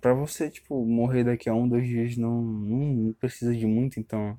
Pra 0.00 0.14
você, 0.14 0.48
tipo, 0.48 0.86
morrer 0.86 1.24
daqui 1.24 1.48
a 1.48 1.54
um, 1.54 1.68
dois 1.68 1.84
dias 1.84 2.16
não, 2.16 2.40
não 2.42 3.12
precisa 3.14 3.52
de 3.52 3.66
muito, 3.66 3.98
então 3.98 4.38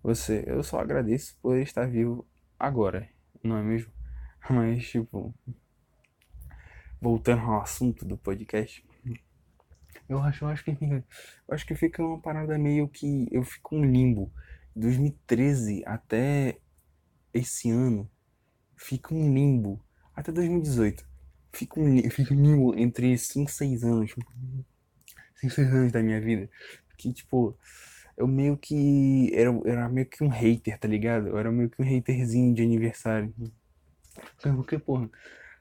você, 0.00 0.44
eu 0.46 0.62
só 0.62 0.78
agradeço 0.78 1.36
por 1.42 1.58
estar 1.58 1.88
vivo 1.88 2.24
agora, 2.56 3.08
não 3.42 3.56
é 3.56 3.62
mesmo? 3.64 3.90
Mas, 4.48 4.88
tipo, 4.88 5.34
voltando 7.00 7.42
ao 7.42 7.62
assunto 7.62 8.04
do 8.04 8.16
podcast, 8.16 8.86
eu 10.08 10.20
acho, 10.20 10.44
eu 10.44 10.48
acho 10.50 10.64
que 10.64 10.70
eu 10.80 11.04
acho 11.48 11.66
que 11.66 11.74
fica 11.74 12.00
uma 12.00 12.20
parada 12.20 12.56
meio 12.56 12.86
que 12.86 13.26
eu 13.32 13.42
fico 13.42 13.74
um 13.74 13.84
limbo. 13.84 14.32
2013 14.76 15.82
até 15.84 16.60
esse 17.34 17.68
ano 17.70 18.08
fica 18.76 19.12
um 19.12 19.34
limbo 19.34 19.84
até 20.14 20.32
2018. 20.32 21.04
Fica 21.52 21.80
um, 21.80 22.10
fica 22.10 22.34
entre 22.76 23.16
5 23.18 23.50
e 23.50 23.52
6 23.52 23.84
anos. 23.84 24.10
5 25.36 25.54
6 25.54 25.58
anos 25.74 25.92
da 25.92 26.02
minha 26.02 26.20
vida. 26.20 26.48
Que 26.96 27.12
tipo, 27.12 27.56
eu 28.16 28.26
meio 28.26 28.56
que. 28.56 29.30
Era, 29.34 29.50
era 29.64 29.88
meio 29.88 30.06
que 30.06 30.22
um 30.22 30.28
hater, 30.28 30.78
tá 30.78 30.86
ligado? 30.86 31.28
Eu 31.28 31.38
era 31.38 31.50
meio 31.50 31.70
que 31.70 31.82
um 31.82 31.98
haterzinho 31.98 32.54
de 32.54 32.62
aniversário. 32.62 33.34
Porque, 34.42 34.78
porra, 34.78 35.08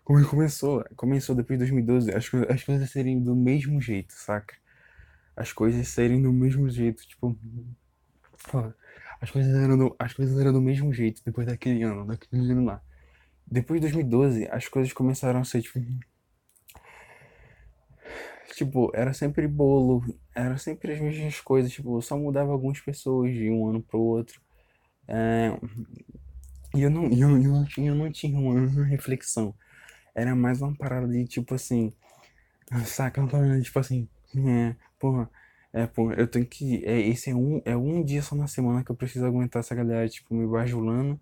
como 0.04 0.26
começou? 0.28 0.84
Começou 0.96 1.36
depois 1.36 1.58
de 1.58 1.66
2012, 1.66 2.12
as, 2.12 2.30
as 2.50 2.64
coisas 2.64 2.90
serem 2.90 3.22
do 3.22 3.36
mesmo 3.36 3.80
jeito, 3.82 4.14
saca? 4.14 4.56
As 5.36 5.54
coisas 5.54 5.88
serem 5.88 6.22
do 6.22 6.34
mesmo 6.34 6.70
jeito, 6.70 7.08
tipo. 7.08 7.38
As 9.22 9.32
coisas 9.32 9.54
eram 9.54 9.78
do, 9.78 9.96
as 10.00 10.14
coisas 10.14 10.38
eram 10.40 10.54
do 10.54 10.62
mesmo 10.62 10.94
jeito 10.94 11.22
depois 11.26 11.48
daquele 11.48 11.84
ano, 11.84 12.06
daquele 12.06 12.52
ano 12.52 12.66
lá. 12.66 12.82
Depois 13.52 13.80
de 13.80 13.88
2012, 13.88 14.48
as 14.52 14.68
coisas 14.68 14.94
começaram 14.94 15.40
a 15.40 15.44
ser, 15.44 15.62
tipo, 15.62 15.80
Tipo, 18.56 18.92
era 18.94 19.14
sempre 19.14 19.48
bolo, 19.48 20.04
era 20.36 20.58
sempre 20.58 20.92
as 20.92 21.00
mesmas 21.00 21.40
coisas, 21.40 21.72
tipo, 21.72 22.02
só 22.02 22.18
mudava 22.18 22.52
algumas 22.52 22.80
pessoas 22.82 23.34
de 23.34 23.50
um 23.50 23.70
ano 23.70 23.82
pro 23.82 24.00
outro. 24.00 24.42
É, 25.08 25.58
e 26.76 26.82
eu 26.82 26.90
não, 26.90 27.06
eu, 27.06 27.30
eu, 27.42 27.52
não 27.52 27.66
tinha, 27.66 27.92
eu 27.92 27.96
não 27.96 28.12
tinha 28.12 28.38
uma 28.40 28.84
reflexão. 28.86 29.54
Era 30.14 30.36
mais 30.36 30.62
uma 30.62 30.76
parada 30.76 31.08
de 31.08 31.26
tipo 31.26 31.56
assim, 31.56 31.94
saca? 32.86 33.26
Tipo 33.64 33.80
assim, 33.80 34.08
é, 34.36 34.76
porra, 35.00 35.30
é, 35.74 35.88
pô, 35.88 36.12
eu 36.14 36.28
tenho 36.28 36.46
que. 36.46 36.84
É, 36.86 37.00
esse 37.00 37.30
é 37.30 37.36
um, 37.36 37.62
é 37.66 37.78
um 37.78 38.04
dia 38.04 38.22
só 38.22 38.36
na 38.36 38.48
semana 38.48 38.84
que 38.84 38.92
eu 38.92 38.96
preciso 38.96 39.26
aguentar 39.26 39.62
essa 39.62 39.76
galera, 39.76 40.08
tipo, 40.10 40.34
me 40.36 40.48
bajulando. 40.48 41.20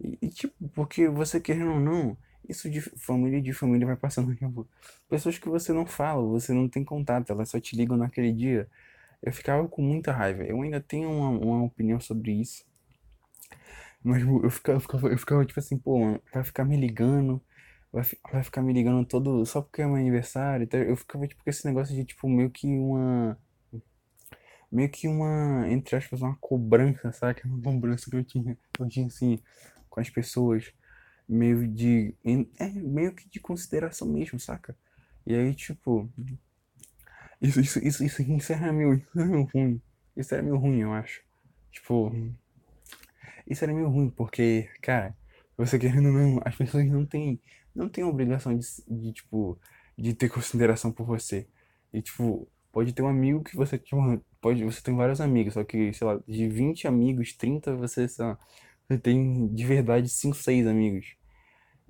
E, 0.00 0.18
e 0.22 0.28
tipo, 0.28 0.68
porque 0.70 1.08
você 1.08 1.40
querendo 1.40 1.72
ou 1.72 1.80
não 1.80 2.16
isso 2.48 2.70
de 2.70 2.80
família 2.80 3.40
de 3.42 3.52
família 3.52 3.86
vai 3.86 3.96
passando. 3.96 4.36
Pessoas 5.08 5.38
que 5.38 5.48
você 5.48 5.72
não 5.72 5.86
fala, 5.86 6.22
você 6.26 6.52
não 6.52 6.68
tem 6.68 6.84
contato, 6.84 7.30
elas 7.30 7.50
só 7.50 7.60
te 7.60 7.76
ligam 7.76 7.96
naquele 7.96 8.32
dia. 8.32 8.68
Eu 9.22 9.32
ficava 9.32 9.66
com 9.68 9.82
muita 9.82 10.12
raiva. 10.12 10.44
Eu 10.44 10.62
ainda 10.62 10.80
tenho 10.80 11.10
uma, 11.10 11.30
uma 11.30 11.64
opinião 11.64 12.00
sobre 12.00 12.32
isso. 12.32 12.64
Mas 14.02 14.22
eu 14.22 14.50
ficava, 14.50 14.76
eu 14.76 14.80
ficava, 14.80 15.08
eu 15.08 15.18
ficava 15.18 15.44
tipo 15.44 15.60
assim, 15.60 15.76
pô, 15.76 16.20
vai 16.32 16.44
ficar 16.44 16.64
me 16.64 16.76
ligando, 16.76 17.42
vai, 17.92 18.04
vai 18.32 18.42
ficar 18.44 18.62
me 18.62 18.72
ligando 18.72 19.04
todo, 19.04 19.44
só 19.44 19.60
porque 19.60 19.82
é 19.82 19.86
meu 19.86 19.96
aniversário. 19.96 20.64
Então 20.64 20.80
eu 20.80 20.96
ficava 20.96 21.26
tipo 21.26 21.42
com 21.42 21.50
esse 21.50 21.66
negócio 21.66 21.94
de 21.94 22.04
tipo 22.04 22.28
meio 22.28 22.50
que 22.50 22.66
uma. 22.66 23.38
Meio 24.70 24.90
que 24.90 25.08
uma, 25.08 25.66
entre 25.70 25.96
aspas, 25.96 26.20
uma 26.20 26.36
cobrança, 26.36 27.10
sabe? 27.12 27.40
Uma 27.44 27.62
cobrança 27.62 28.10
que 28.10 28.16
eu 28.16 28.24
tinha, 28.24 28.56
eu 28.78 28.88
tinha 28.88 29.06
assim, 29.06 29.38
com 29.88 30.00
as 30.00 30.10
pessoas 30.10 30.72
meio 31.28 31.68
de. 31.68 32.14
É, 32.58 32.68
meio 32.70 33.14
que 33.14 33.28
de 33.28 33.38
consideração 33.38 34.08
mesmo, 34.08 34.40
saca? 34.40 34.76
E 35.26 35.34
aí, 35.34 35.54
tipo. 35.54 36.10
Isso, 37.40 37.60
isso, 37.60 37.78
isso, 37.86 38.02
isso, 38.04 38.22
isso 38.22 38.52
era 38.52 38.72
meio, 38.72 38.94
isso 38.94 39.06
meio 39.14 39.44
ruim. 39.54 39.82
Isso 40.16 40.34
era 40.34 40.42
meio 40.42 40.56
ruim, 40.56 40.80
eu 40.80 40.92
acho. 40.92 41.22
Tipo. 41.70 42.12
Isso 43.46 43.64
era 43.64 43.72
meio 43.72 43.88
ruim, 43.88 44.10
porque, 44.10 44.68
cara, 44.82 45.16
você 45.56 45.78
querendo 45.78 46.06
ou 46.06 46.12
não, 46.12 46.40
as 46.44 46.56
pessoas 46.56 46.86
não 46.86 47.04
têm. 47.04 47.40
Não 47.74 47.88
têm 47.88 48.04
obrigação 48.04 48.56
de, 48.56 48.66
de, 48.88 49.12
tipo. 49.12 49.58
De 49.96 50.14
ter 50.14 50.28
consideração 50.28 50.92
por 50.92 51.06
você. 51.06 51.46
E, 51.92 52.00
tipo, 52.00 52.48
pode 52.72 52.92
ter 52.92 53.02
um 53.02 53.08
amigo 53.08 53.44
que 53.44 53.56
você. 53.56 53.78
Tipo, 53.78 54.22
pode, 54.40 54.64
você 54.64 54.80
tem 54.82 54.96
vários 54.96 55.20
amigos, 55.20 55.54
só 55.54 55.64
que, 55.64 55.92
sei 55.92 56.06
lá, 56.06 56.20
de 56.26 56.48
20 56.48 56.86
amigos, 56.86 57.32
30 57.34 57.76
você, 57.76 58.08
sei 58.08 58.24
lá, 58.24 58.38
você 58.88 58.98
tem 58.98 59.48
de 59.48 59.64
verdade 59.66 60.08
5, 60.08 60.34
6 60.36 60.66
amigos. 60.66 61.18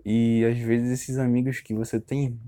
E 0.04 0.44
às 0.44 0.58
vezes 0.58 0.90
esses 0.90 1.18
amigos 1.18 1.60
que 1.60 1.74
você 1.74 2.00
tem, 2.00 2.40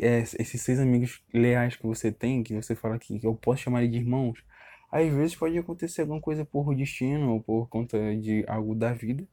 é, 0.00 0.20
esses 0.20 0.60
seis 0.62 0.78
amigos 0.78 1.22
leais 1.32 1.76
que 1.76 1.86
você 1.86 2.12
tem, 2.12 2.42
que 2.42 2.54
você 2.54 2.74
fala 2.74 2.98
que, 2.98 3.20
eu 3.22 3.34
posso 3.34 3.62
chamar 3.62 3.86
de 3.86 3.96
irmãos, 3.96 4.42
às 4.90 5.12
vezes 5.12 5.36
pode 5.36 5.58
acontecer 5.58 6.02
alguma 6.02 6.20
coisa 6.20 6.44
por 6.44 6.74
destino 6.74 7.32
ou 7.32 7.42
por 7.42 7.68
conta 7.68 8.16
de 8.16 8.44
algo 8.48 8.74
da 8.74 8.92
vida. 8.92 9.26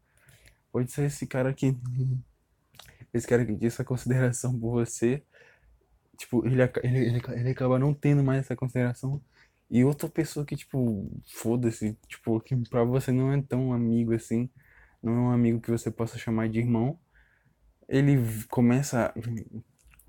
Pode 0.72 0.92
ser 0.92 1.06
esse 1.06 1.28
cara 1.28 1.54
que. 1.54 1.78
Esse 3.14 3.28
cara 3.28 3.46
que 3.46 3.54
diz 3.56 3.74
essa 3.74 3.84
consideração 3.84 4.58
por 4.60 4.72
você. 4.72 5.24
Tipo, 6.18 6.46
ele, 6.46 6.62
ele, 6.84 6.98
ele, 7.00 7.22
ele 7.36 7.50
acaba 7.50 7.80
não 7.80 7.94
tendo 7.94 8.24
mais 8.24 8.40
essa 8.42 8.56
consideração. 8.56 9.22
E 9.72 9.84
outra 9.86 10.10
pessoa 10.10 10.46
que, 10.46 10.56
tipo, 10.56 11.10
foda-se, 11.26 11.98
tipo, 12.08 12.40
que 12.42 12.56
pra 12.70 12.84
você 12.84 13.12
não 13.12 13.32
é 13.34 13.42
tão 13.42 13.74
amigo 13.74 14.14
assim 14.14 14.50
não 15.02 15.14
é 15.14 15.20
um 15.20 15.32
amigo 15.32 15.60
que 15.60 15.72
você 15.72 15.90
possa 15.90 16.18
chamar 16.18 16.48
de 16.50 16.60
irmão, 16.60 17.00
ele 17.88 18.18
começa 18.50 19.14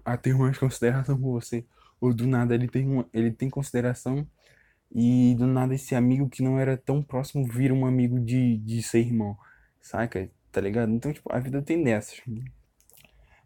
a 0.05 0.17
ter 0.17 0.35
mais 0.37 0.59
consideração 0.59 1.19
por 1.19 1.33
você. 1.33 1.65
Ou 2.01 2.13
do 2.13 2.27
nada 2.27 2.55
ele 2.55 2.69
tem, 2.69 2.87
uma, 2.87 3.09
ele 3.13 3.31
tem 3.31 3.49
consideração 3.49 4.27
e 4.95 5.35
do 5.37 5.47
nada 5.47 5.75
esse 5.75 5.95
amigo 5.95 6.29
que 6.29 6.43
não 6.43 6.59
era 6.59 6.77
tão 6.77 7.03
próximo 7.03 7.47
vira 7.47 7.73
um 7.73 7.87
amigo 7.87 8.21
de, 8.21 8.59
de 8.59 8.83
ser 8.83 9.01
irmão. 9.01 9.37
Saca? 9.81 10.31
Tá 10.51 10.61
ligado? 10.61 10.93
Então, 10.93 11.13
tipo, 11.13 11.33
a 11.33 11.39
vida 11.39 11.63
tem 11.63 11.83
dessas. 11.83 12.21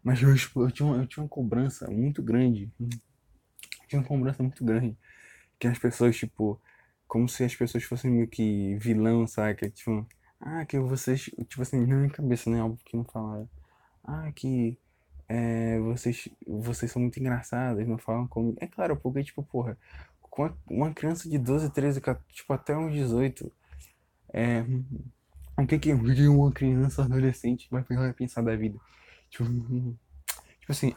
Mas 0.03 0.21
eu, 0.21 0.35
tipo, 0.35 0.63
eu, 0.63 0.71
tinha, 0.71 0.87
uma, 0.87 0.97
eu 0.97 1.07
tinha 1.07 1.23
uma 1.23 1.29
cobrança 1.29 1.89
muito 1.89 2.21
grande. 2.21 2.71
Eu 2.79 2.89
tinha 3.87 4.01
uma 4.01 4.07
cobrança 4.07 4.43
muito 4.43 4.63
grande. 4.65 4.97
Que 5.59 5.67
as 5.67 5.79
pessoas, 5.79 6.15
tipo, 6.17 6.61
como 7.07 7.27
se 7.29 7.43
as 7.43 7.55
pessoas 7.55 7.83
fossem 7.83 8.11
meio 8.11 8.27
que 8.27 8.75
vilão, 8.77 9.27
saca? 9.27 9.69
Tipo, 9.69 10.07
Ah, 10.39 10.65
que 10.65 10.79
vocês. 10.79 11.23
Tipo 11.47 11.61
assim, 11.63 11.85
na 11.85 11.95
minha 11.97 12.09
cabeça, 12.11 12.49
né? 12.49 12.61
Óbvio 12.63 12.83
que 12.85 12.97
não 12.97 13.05
falaram. 13.05 13.49
Ah, 14.03 14.31
que. 14.33 14.77
É, 15.29 15.79
vocês, 15.79 16.29
vocês 16.47 16.91
são 16.91 17.01
muito 17.01 17.19
engraçadas, 17.19 17.87
não 17.87 17.97
falam 17.97 18.27
comigo. 18.27 18.57
É 18.61 18.67
claro, 18.67 18.97
porque, 18.97 19.23
tipo, 19.23 19.43
porra, 19.43 19.77
com 20.21 20.43
uma, 20.43 20.57
uma 20.69 20.93
criança 20.93 21.29
de 21.29 21.37
12, 21.37 21.71
13, 21.71 22.01
14, 22.01 22.27
tipo, 22.33 22.53
até 22.53 22.77
uns 22.77 22.93
18, 22.93 23.51
é, 24.33 24.63
o 25.57 25.65
que 25.67 25.79
que 25.79 25.93
uma 25.93 26.51
criança 26.51 27.03
adolescente 27.03 27.67
vai 27.71 27.83
pensar 28.13 28.41
da 28.43 28.55
vida? 28.55 28.77
Tipo, 29.29 29.45
tipo 30.59 30.71
assim, 30.71 30.95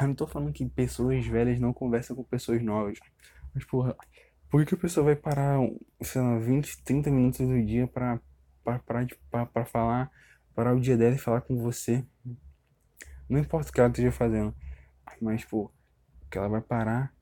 eu 0.00 0.08
não 0.08 0.14
tô 0.14 0.26
falando 0.26 0.52
que 0.52 0.66
pessoas 0.68 1.26
velhas 1.26 1.58
não 1.60 1.72
conversam 1.72 2.16
com 2.16 2.22
pessoas 2.24 2.62
novas. 2.62 2.98
Mas, 3.54 3.64
porra, 3.64 3.96
por 4.50 4.64
que 4.64 4.74
a 4.74 4.78
pessoa 4.78 5.04
vai 5.04 5.16
parar, 5.16 5.58
sei 6.02 6.22
lá, 6.22 6.38
20, 6.38 6.82
30 6.82 7.10
minutos 7.10 7.46
do 7.46 7.64
dia 7.64 7.86
pra, 7.86 8.20
pra, 8.64 8.78
pra, 8.78 9.06
pra, 9.30 9.46
pra 9.46 9.64
falar, 9.64 10.10
parar 10.54 10.74
o 10.74 10.80
dia 10.80 10.96
dela 10.96 11.14
e 11.14 11.18
falar 11.18 11.40
com 11.40 11.56
você? 11.58 12.04
Não 13.28 13.38
importa 13.38 13.70
o 13.70 13.72
que 13.72 13.80
ela 13.80 13.90
esteja 13.90 14.10
fazendo. 14.10 14.54
Mas, 15.20 15.44
pô, 15.44 15.70
que 16.30 16.38
ela 16.38 16.48
vai 16.48 16.60
parar 16.60 17.12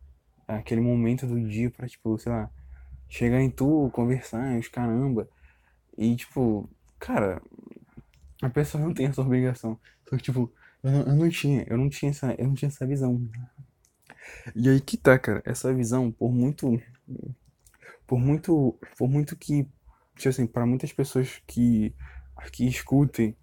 aquele 0.46 0.80
momento 0.80 1.26
do 1.26 1.40
dia 1.48 1.70
pra, 1.70 1.88
tipo, 1.88 2.18
sei 2.18 2.30
lá, 2.30 2.50
chegar 3.08 3.40
em 3.40 3.50
tu, 3.50 3.90
conversar, 3.92 4.58
os 4.58 4.68
caramba. 4.68 5.28
E, 5.96 6.14
tipo, 6.14 6.68
cara, 6.98 7.42
a 8.42 8.50
pessoa 8.50 8.82
não 8.82 8.92
tem 8.92 9.06
essa 9.06 9.20
obrigação. 9.20 9.78
Só 10.08 10.16
que, 10.16 10.22
tipo, 10.22 10.52
eu 10.82 10.90
não, 10.90 11.00
eu 11.00 11.16
não 11.16 11.28
tinha, 11.28 11.64
eu 11.68 11.76
não 11.76 11.88
tinha 11.88 12.10
essa, 12.10 12.34
eu 12.38 12.46
não 12.46 12.54
tinha 12.54 12.68
essa 12.68 12.86
visão. 12.86 13.20
E 14.54 14.68
aí 14.68 14.80
que 14.80 14.96
tá, 14.96 15.18
cara, 15.18 15.42
essa 15.44 15.72
visão, 15.74 16.10
por 16.10 16.32
muito, 16.32 16.80
por 18.06 18.18
muito, 18.18 18.78
por 18.98 19.08
muito 19.08 19.36
que, 19.36 19.64
tipo 20.16 20.28
assim, 20.28 20.46
para 20.46 20.66
muitas 20.66 20.92
pessoas 20.92 21.42
que, 21.46 21.94
que 22.52 22.66
escutem 22.66 23.36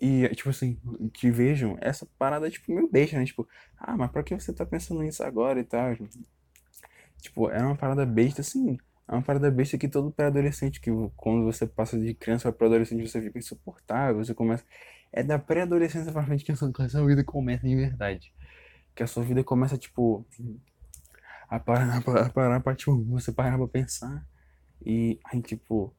e, 0.00 0.28
tipo 0.34 0.50
assim, 0.50 0.78
que 1.12 1.30
vejam, 1.30 1.76
essa 1.80 2.06
parada, 2.18 2.50
tipo, 2.50 2.72
meio 2.72 2.88
besta, 2.90 3.18
né? 3.18 3.24
Tipo, 3.24 3.48
ah, 3.78 3.96
mas 3.96 4.10
pra 4.10 4.22
que 4.22 4.38
você 4.38 4.52
tá 4.52 4.66
pensando 4.66 5.02
nisso 5.02 5.22
agora 5.22 5.58
e 5.58 5.64
tal? 5.64 5.96
Tipo, 7.20 7.50
era 7.50 7.66
uma 7.66 7.76
parada 7.76 8.04
besta, 8.04 8.42
assim, 8.42 8.78
é 9.08 9.12
uma 9.14 9.22
parada 9.22 9.50
besta 9.50 9.76
que 9.76 9.88
todo 9.88 10.10
pré-adolescente, 10.12 10.80
que 10.80 10.90
quando 11.16 11.44
você 11.44 11.66
passa 11.66 11.98
de 11.98 12.14
criança 12.14 12.52
para 12.52 12.66
adolescente, 12.68 13.08
você 13.08 13.20
fica 13.20 13.38
insuportável, 13.38 14.24
você 14.24 14.34
começa. 14.34 14.64
É 15.12 15.22
da 15.22 15.38
pré-adolescência 15.38 16.12
pra 16.12 16.22
frente 16.22 16.44
que 16.44 16.52
a 16.52 16.56
sua, 16.56 16.72
que 16.72 16.82
a 16.82 16.88
sua 16.88 17.04
vida 17.04 17.24
começa 17.24 17.66
de 17.66 17.74
verdade. 17.74 18.32
Que 19.00 19.04
a 19.04 19.06
sua 19.06 19.24
vida 19.24 19.42
começa, 19.42 19.78
tipo, 19.78 20.26
a 21.48 21.58
parar, 21.58 21.96
a 21.96 22.28
parar 22.28 22.60
pra, 22.60 22.74
tipo, 22.74 23.02
você 23.04 23.32
parar 23.32 23.56
pra 23.56 23.66
pensar. 23.66 24.28
E 24.84 25.18
aí, 25.24 25.40
tipo, 25.40 25.96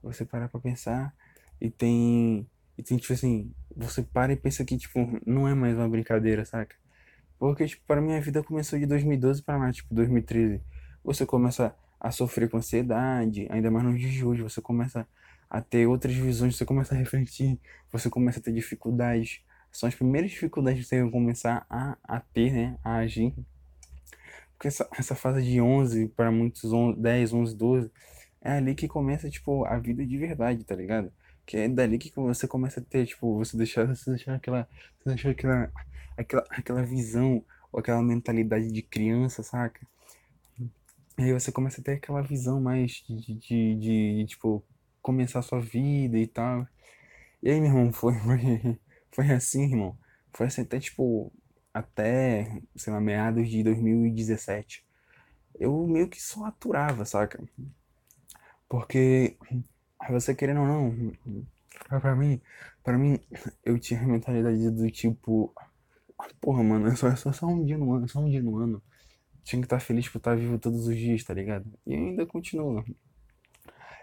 você 0.00 0.24
parar 0.24 0.48
pra 0.48 0.60
pensar 0.60 1.12
e 1.60 1.68
tem. 1.68 2.48
E 2.78 2.82
tem, 2.84 2.96
tipo 2.96 3.12
assim, 3.12 3.52
você 3.76 4.04
para 4.04 4.32
e 4.32 4.36
pensa 4.36 4.64
que, 4.64 4.76
tipo, 4.76 5.20
não 5.26 5.48
é 5.48 5.54
mais 5.54 5.74
uma 5.76 5.88
brincadeira, 5.88 6.44
saca? 6.44 6.76
Porque, 7.40 7.66
tipo, 7.66 7.82
para 7.88 8.00
mim 8.00 8.14
a 8.14 8.20
vida 8.20 8.40
começou 8.40 8.78
de 8.78 8.86
2012 8.86 9.42
para 9.42 9.56
lá, 9.56 9.72
tipo, 9.72 9.92
2013. 9.92 10.62
Você 11.02 11.26
começa 11.26 11.74
a 11.98 12.12
sofrer 12.12 12.48
com 12.48 12.58
ansiedade, 12.58 13.48
ainda 13.50 13.68
mais 13.68 13.84
nos 13.84 13.98
dias 13.98 14.12
de 14.12 14.24
hoje, 14.24 14.42
você 14.42 14.60
começa 14.60 15.08
a 15.50 15.60
ter 15.60 15.88
outras 15.88 16.14
visões, 16.14 16.56
você 16.56 16.64
começa 16.64 16.94
a 16.94 16.98
refletir, 16.98 17.58
você 17.90 18.08
começa 18.08 18.38
a 18.38 18.42
ter 18.44 18.52
dificuldades. 18.52 19.40
São 19.74 19.88
as 19.88 19.94
primeiras 19.94 20.30
dificuldades 20.30 20.82
que 20.82 20.88
você 20.88 21.02
vai 21.02 21.10
começar 21.10 21.66
a, 21.68 21.98
a 22.04 22.20
ter, 22.20 22.52
né, 22.52 22.78
a 22.84 22.98
agir. 22.98 23.34
Porque 24.52 24.68
essa, 24.68 24.88
essa 24.96 25.16
fase 25.16 25.42
de 25.42 25.60
11 25.60 26.08
para 26.10 26.30
muitos 26.30 26.72
11, 26.72 27.00
10, 27.00 27.32
11, 27.32 27.56
12, 27.56 27.90
é 28.40 28.52
ali 28.52 28.74
que 28.76 28.86
começa, 28.86 29.28
tipo, 29.28 29.64
a 29.64 29.76
vida 29.78 30.06
de 30.06 30.16
verdade, 30.16 30.62
tá 30.62 30.76
ligado? 30.76 31.12
Que 31.44 31.56
é 31.56 31.68
dali 31.68 31.98
que 31.98 32.12
você 32.14 32.46
começa 32.46 32.78
a 32.78 32.84
ter, 32.84 33.04
tipo, 33.04 33.36
você 33.36 33.56
deixar, 33.56 33.84
você 33.84 34.10
deixar 34.10 34.36
aquela, 34.36 34.68
você 34.98 35.08
deixar 35.10 35.30
aquela, 35.30 35.72
aquela, 36.16 36.44
aquela 36.50 36.82
visão 36.84 37.44
ou 37.72 37.80
aquela 37.80 38.00
mentalidade 38.00 38.70
de 38.70 38.80
criança, 38.80 39.42
saca? 39.42 39.84
E 41.18 41.22
aí 41.24 41.32
você 41.32 41.50
começa 41.50 41.80
a 41.80 41.84
ter 41.84 41.94
aquela 41.94 42.22
visão 42.22 42.60
mais 42.60 43.02
de, 43.08 43.16
de, 43.16 43.34
de, 43.34 43.74
de, 43.76 44.26
tipo, 44.26 44.64
começar 45.02 45.40
a 45.40 45.42
sua 45.42 45.60
vida 45.60 46.16
e 46.16 46.28
tal. 46.28 46.64
E 47.42 47.50
aí, 47.50 47.60
meu 47.60 47.70
irmão, 47.70 47.92
foi, 47.92 48.14
foi, 48.20 48.78
foi 49.14 49.30
assim, 49.30 49.64
irmão. 49.64 49.98
Foi 50.32 50.46
assim 50.46 50.62
até, 50.62 50.80
tipo, 50.80 51.32
até, 51.72 52.60
sei 52.76 52.92
lá, 52.92 53.00
meados 53.00 53.48
de 53.48 53.62
2017. 53.62 54.84
Eu 55.58 55.86
meio 55.86 56.08
que 56.08 56.20
só 56.20 56.46
aturava, 56.46 57.04
saca? 57.04 57.42
Porque, 58.68 59.36
você 60.10 60.34
querendo 60.34 60.60
ou 60.60 60.66
não, 60.66 61.12
pra 62.00 62.14
mim, 62.16 62.40
pra 62.82 62.98
mim, 62.98 63.20
eu 63.64 63.78
tinha 63.78 64.00
a 64.00 64.06
mentalidade 64.06 64.70
do 64.70 64.90
tipo, 64.90 65.54
porra, 66.40 66.62
mano, 66.62 66.88
é 66.88 66.96
só, 66.96 67.08
é 67.08 67.16
só 67.16 67.46
um 67.46 67.64
dia 67.64 67.78
no 67.78 67.92
ano, 67.94 68.08
só 68.08 68.20
um 68.20 68.30
dia 68.30 68.42
no 68.42 68.58
ano 68.58 68.82
tinha 69.44 69.60
que 69.60 69.66
estar 69.66 69.78
feliz 69.78 70.08
por 70.08 70.18
estar 70.18 70.34
vivo 70.34 70.58
todos 70.58 70.88
os 70.88 70.96
dias, 70.96 71.22
tá 71.22 71.34
ligado? 71.34 71.70
E 71.86 71.94
ainda 71.94 72.26
continua. 72.26 72.84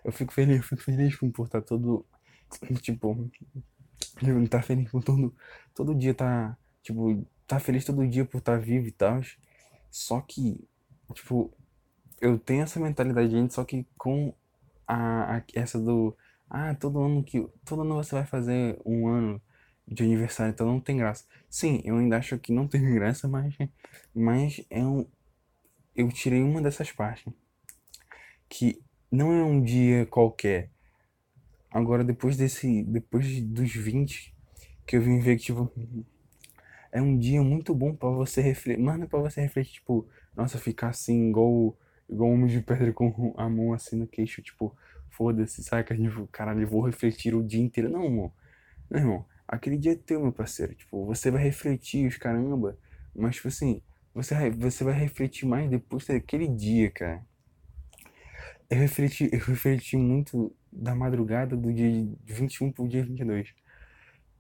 Eu 0.03 0.11
fico 0.11 0.31
feliz, 0.31 0.57
eu 0.57 0.63
fico 0.63 0.81
feliz 0.83 1.15
por 1.17 1.45
estar 1.45 1.61
todo. 1.61 2.05
Tipo. 2.81 3.29
Estar 4.43 4.59
tá 4.59 4.61
feliz 4.61 4.89
por 4.89 5.03
todo. 5.03 5.35
Todo 5.75 5.95
dia 5.95 6.13
tá. 6.13 6.57
Tipo, 6.83 7.25
tá 7.47 7.59
feliz 7.59 7.85
todo 7.85 8.07
dia 8.07 8.25
por 8.25 8.39
estar 8.39 8.59
vivo 8.59 8.87
e 8.87 8.91
tal. 8.91 9.21
Só 9.89 10.21
que, 10.21 10.59
tipo, 11.13 11.51
eu 12.19 12.39
tenho 12.39 12.63
essa 12.63 12.79
mentalidade 12.79 13.35
ainda, 13.35 13.51
só 13.51 13.63
que 13.63 13.85
com 13.97 14.33
a, 14.87 15.37
a, 15.37 15.43
essa 15.53 15.79
do. 15.79 16.15
Ah, 16.49 16.75
todo 16.75 17.01
ano 17.01 17.23
que. 17.23 17.47
Todo 17.65 17.81
ano 17.81 17.95
você 17.95 18.15
vai 18.15 18.25
fazer 18.25 18.79
um 18.85 19.07
ano 19.07 19.41
de 19.87 20.03
aniversário, 20.03 20.51
então 20.51 20.67
não 20.67 20.79
tem 20.79 20.97
graça. 20.97 21.25
Sim, 21.49 21.81
eu 21.83 21.97
ainda 21.97 22.17
acho 22.17 22.37
que 22.39 22.53
não 22.53 22.67
tem 22.67 22.81
graça, 22.95 23.27
mas, 23.27 23.55
mas 24.13 24.63
é 24.69 24.83
um, 24.85 25.05
eu 25.95 26.09
tirei 26.09 26.41
uma 26.41 26.61
dessas 26.61 26.91
partes. 26.91 27.31
Que 28.49 28.81
não 29.11 29.31
é 29.33 29.43
um 29.43 29.61
dia 29.61 30.05
qualquer. 30.05 30.69
Agora, 31.71 32.03
depois 32.03 32.37
desse. 32.37 32.83
Depois 32.83 33.41
dos 33.41 33.73
20, 33.73 34.35
que 34.85 34.97
eu 34.97 35.01
vim 35.01 35.19
ver 35.19 35.37
que, 35.37 35.45
tipo. 35.45 35.71
É 36.91 37.01
um 37.01 37.17
dia 37.17 37.41
muito 37.41 37.73
bom 37.73 37.95
para 37.95 38.09
você 38.09 38.41
refletir. 38.41 38.81
Mas 38.81 38.97
não 38.97 39.05
é 39.05 39.07
pra 39.07 39.19
você 39.19 39.41
refletir, 39.41 39.73
tipo, 39.75 40.07
nossa, 40.35 40.57
ficar 40.59 40.89
assim, 40.89 41.29
igual. 41.29 41.77
Igual 42.09 42.29
um 42.29 42.33
homem 42.33 42.47
de 42.47 42.59
pedra 42.61 42.91
com 42.91 43.33
a 43.37 43.47
mão 43.49 43.71
assim 43.73 43.95
no 43.95 44.05
queixo, 44.05 44.41
tipo, 44.41 44.75
foda-se, 45.09 45.63
saca? 45.63 45.95
Tipo, 45.95 46.27
caralho, 46.27 46.61
eu 46.61 46.67
vou 46.67 46.81
refletir 46.81 47.33
o 47.33 47.41
dia 47.43 47.61
inteiro. 47.61 47.89
Não, 47.89 48.03
irmão. 48.03 48.33
Não, 48.89 48.99
irmão. 48.99 49.25
Aquele 49.47 49.77
dia 49.77 49.93
é 49.93 49.95
teu, 49.95 50.21
meu 50.21 50.33
parceiro. 50.33 50.75
Tipo, 50.75 51.05
você 51.05 51.31
vai 51.31 51.41
refletir 51.43 52.07
os 52.07 52.17
caramba. 52.17 52.77
Mas, 53.15 53.35
tipo 53.35 53.47
assim, 53.47 53.81
você 54.13 54.49
você 54.51 54.83
vai 54.83 54.93
refletir 54.93 55.45
mais 55.47 55.69
depois 55.69 56.05
daquele 56.05 56.47
dia, 56.47 56.91
cara. 56.91 57.25
Eu 58.71 58.77
refleti, 58.77 59.29
eu 59.33 59.39
refleti 59.39 59.97
muito 59.97 60.55
da 60.71 60.95
madrugada 60.95 61.57
do 61.57 61.73
dia 61.73 62.07
21 62.23 62.71
pro 62.71 62.87
dia 62.87 63.03
22. 63.03 63.53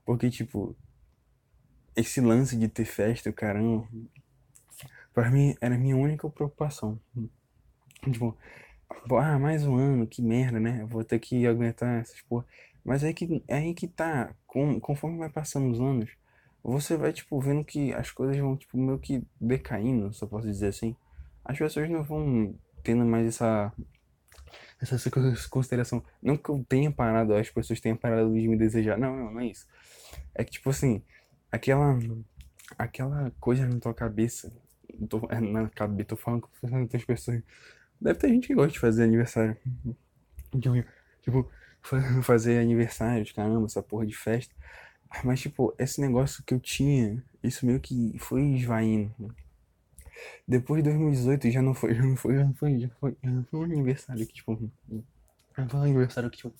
Porque, 0.05 0.29
tipo, 0.29 0.73
esse 1.97 2.21
lance 2.21 2.55
de 2.55 2.69
ter 2.69 2.85
festa, 2.85 3.33
caramba, 3.33 3.85
pra 5.13 5.29
mim 5.29 5.53
era 5.59 5.75
a 5.75 5.77
minha 5.77 5.97
única 5.97 6.29
preocupação. 6.29 6.97
Tipo, 8.03 8.37
ah, 9.19 9.37
mais 9.37 9.67
um 9.67 9.75
ano, 9.75 10.07
que 10.07 10.21
merda, 10.21 10.61
né? 10.61 10.85
vou 10.85 11.03
ter 11.03 11.19
que 11.19 11.45
aguentar 11.45 11.99
essas 11.99 12.21
porra. 12.21 12.45
Mas 12.85 13.03
é 13.03 13.07
aí 13.07 13.13
que, 13.13 13.43
é 13.49 13.57
aí 13.57 13.73
que 13.73 13.85
tá, 13.85 14.33
com, 14.47 14.79
conforme 14.79 15.17
vai 15.17 15.29
passando 15.29 15.69
os 15.69 15.81
anos, 15.81 16.09
você 16.63 16.95
vai, 16.95 17.11
tipo, 17.11 17.37
vendo 17.41 17.65
que 17.65 17.93
as 17.93 18.11
coisas 18.11 18.37
vão, 18.37 18.55
tipo, 18.55 18.77
meio 18.77 18.97
que 18.97 19.23
decaindo, 19.41 20.13
só 20.13 20.25
posso 20.25 20.47
dizer 20.47 20.67
assim. 20.67 20.95
As 21.43 21.57
pessoas 21.57 21.89
não 21.89 22.01
vão 22.01 22.55
tendo 22.81 23.05
mais 23.05 23.27
essa, 23.27 23.73
essa 24.81 25.09
consideração. 25.49 26.03
Não 26.21 26.35
que 26.35 26.49
eu 26.49 26.65
tenha 26.67 26.91
parado, 26.91 27.35
as 27.35 27.49
pessoas 27.49 27.79
tenham 27.79 27.95
parado 27.95 28.33
de 28.33 28.47
me 28.47 28.57
desejar. 28.57 28.97
Não, 28.97 29.15
não, 29.15 29.31
não 29.33 29.39
é 29.39 29.47
isso. 29.47 29.67
É 30.33 30.43
que, 30.43 30.51
tipo 30.51 30.69
assim, 30.69 31.03
aquela, 31.51 31.97
aquela 32.77 33.31
coisa 33.39 33.67
na 33.67 33.79
tua 33.79 33.93
cabeça, 33.93 34.51
tô, 35.07 35.27
é, 35.29 35.39
na 35.39 35.69
cabeça, 35.69 36.09
tô 36.09 36.15
falando 36.15 36.41
com 36.41 36.81
outras 36.81 37.05
pessoas. 37.05 37.43
Deve 37.99 38.17
ter 38.17 38.29
gente 38.29 38.47
que 38.47 38.55
gosta 38.55 38.71
de 38.71 38.79
fazer 38.79 39.03
aniversário. 39.03 39.55
Tipo, 41.21 41.49
fazer 42.23 42.59
aniversário, 42.59 43.25
caramba, 43.35 43.67
essa 43.67 43.83
porra 43.83 44.05
de 44.05 44.15
festa. 44.15 44.53
Mas, 45.23 45.41
tipo, 45.41 45.75
esse 45.77 46.01
negócio 46.01 46.43
que 46.43 46.53
eu 46.53 46.59
tinha, 46.59 47.23
isso 47.43 47.65
meio 47.65 47.79
que 47.79 48.17
foi 48.17 48.41
esvaindo. 48.55 49.13
Depois 50.47 50.83
de 50.83 50.89
2018 50.89 51.51
já 51.51 51.61
não 51.61 51.73
foi, 51.73 51.93
já 51.95 52.03
não 52.03 52.15
foi, 52.15 52.35
já 52.35 52.43
não 52.45 52.53
foi, 52.53 52.79
já 52.79 52.89
foi, 52.99 53.15
já 53.23 53.29
não 53.31 53.43
foi 53.43 53.59
um 53.59 53.63
aniversário 53.63 54.27
que, 54.27 54.33
tipo. 54.33 54.71
Já 55.57 55.67
foi 55.67 55.79
um 55.79 55.83
aniversário 55.83 56.29
que, 56.29 56.37
tipo. 56.37 56.53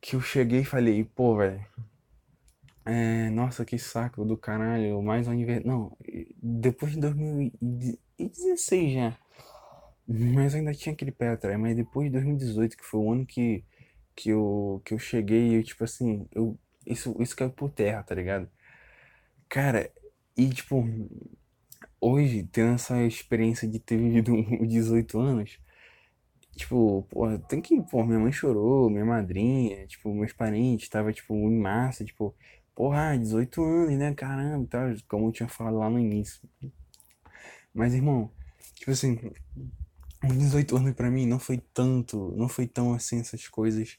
Que 0.00 0.16
eu 0.16 0.20
cheguei 0.20 0.60
e 0.60 0.64
falei, 0.64 1.04
pô, 1.04 1.36
velho. 1.36 1.64
É, 2.84 3.30
nossa, 3.30 3.64
que 3.64 3.78
saco 3.78 4.24
do 4.24 4.36
caralho, 4.36 5.00
mais 5.02 5.28
um 5.28 5.32
aniversário. 5.32 5.68
Não, 5.68 5.96
depois 6.42 6.92
de 6.92 7.00
2016 7.00 8.92
já. 8.92 9.16
Mas 10.06 10.54
ainda 10.54 10.74
tinha 10.74 10.92
aquele 10.92 11.12
pé 11.12 11.28
atrás. 11.28 11.58
Mas 11.58 11.76
depois 11.76 12.06
de 12.06 12.12
2018, 12.12 12.76
que 12.76 12.84
foi 12.84 13.00
o 13.00 13.12
ano 13.12 13.24
que 13.24 13.64
que 14.14 14.30
eu, 14.30 14.82
que 14.84 14.94
eu 14.94 14.98
cheguei 14.98 15.58
e 15.58 15.62
tipo 15.62 15.84
assim, 15.84 16.26
eu, 16.32 16.58
isso, 16.86 17.14
isso 17.20 17.36
caiu 17.36 17.50
por 17.50 17.70
terra, 17.70 18.02
tá 18.02 18.14
ligado? 18.14 18.48
Cara, 19.48 19.90
e 20.36 20.48
tipo, 20.50 20.84
hoje, 22.02 22.42
tendo 22.50 22.74
essa 22.74 23.00
experiência 23.04 23.68
de 23.68 23.78
ter 23.78 23.96
vivido 23.96 24.34
18 24.66 25.18
anos, 25.20 25.58
tipo, 26.56 27.04
porra, 27.10 27.38
tem 27.38 27.60
que, 27.62 27.80
pô, 27.82 28.04
minha 28.04 28.18
mãe 28.18 28.32
chorou, 28.32 28.90
minha 28.90 29.04
madrinha, 29.04 29.86
tipo, 29.86 30.12
meus 30.12 30.32
parentes, 30.32 30.88
tava, 30.88 31.12
tipo, 31.12 31.34
em 31.34 31.58
massa, 31.58 32.04
tipo, 32.04 32.34
porra, 32.74 33.16
18 33.16 33.62
anos, 33.62 33.96
né, 33.98 34.12
caramba, 34.14 34.66
tal, 34.68 34.88
como 35.08 35.28
eu 35.28 35.32
tinha 35.32 35.48
falado 35.48 35.78
lá 35.78 35.88
no 35.88 35.98
início. 35.98 36.42
Mas, 37.72 37.94
irmão, 37.94 38.30
tipo 38.74 38.90
assim, 38.90 39.18
os 40.24 40.38
18 40.38 40.76
anos 40.76 40.94
pra 40.94 41.10
mim 41.10 41.26
não 41.26 41.38
foi 41.38 41.58
tanto, 41.72 42.34
não 42.36 42.48
foi 42.48 42.66
tão 42.66 42.94
assim 42.94 43.20
essas 43.20 43.48
coisas, 43.48 43.98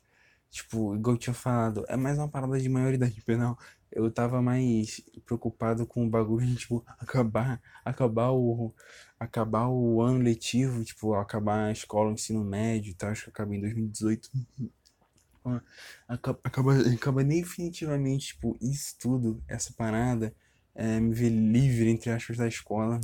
tipo, 0.52 0.96
igual 0.96 1.16
eu 1.16 1.20
tinha 1.20 1.34
falado, 1.34 1.86
é 1.88 1.96
mais 1.98 2.18
uma 2.18 2.28
parada 2.30 2.60
de 2.60 2.70
maioridade 2.70 3.22
penal. 3.24 3.58
Eu 3.96 4.10
tava 4.12 4.42
mais 4.42 5.02
preocupado 5.26 5.86
com 5.86 6.06
o 6.06 6.10
bagulho 6.10 6.48
de, 6.48 6.56
tipo, 6.56 6.84
acabar, 7.00 7.62
acabar 7.86 8.32
o, 8.32 8.74
acabar 9.20 9.68
o 9.68 10.02
ano 10.02 10.20
letivo, 10.20 10.84
tipo, 10.84 11.14
acabar 11.14 11.66
a 11.66 11.72
escola, 11.72 12.10
o 12.10 12.14
ensino 12.14 12.44
médio 12.44 12.92
e 12.92 12.94
tal, 12.96 13.12
acho 13.12 13.26
que 13.26 13.30
acabei 13.30 13.60
em 13.60 13.62
2018. 13.62 14.30
Acaba, 16.08 16.40
acaba, 16.44 16.80
acaba 16.94 17.24
definitivamente, 17.24 18.28
tipo, 18.28 18.58
isso 18.60 18.96
tudo, 19.00 19.44
essa 19.48 19.74
parada, 19.74 20.34
é, 20.74 21.00
me 21.00 21.14
ver 21.14 21.30
livre, 21.30 21.90
entre 21.90 22.10
aspas, 22.10 22.38
da 22.38 22.48
escola, 22.48 23.00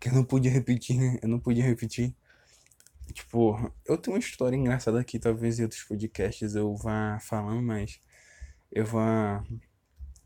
que 0.00 0.08
eu 0.08 0.12
não 0.12 0.24
podia 0.24 0.50
repetir, 0.50 0.98
né? 0.98 1.18
Eu 1.22 1.28
não 1.28 1.38
podia 1.38 1.64
repetir. 1.64 2.14
Tipo, 3.12 3.72
eu 3.86 3.96
tenho 3.96 4.16
uma 4.16 4.20
história 4.20 4.56
engraçada 4.56 5.00
aqui, 5.00 5.18
talvez 5.18 5.58
em 5.58 5.62
outros 5.62 5.82
podcasts 5.84 6.54
eu 6.54 6.74
vá 6.74 7.18
falando, 7.20 7.62
mas 7.62 8.00
eu 8.74 8.84
vá, 8.84 9.44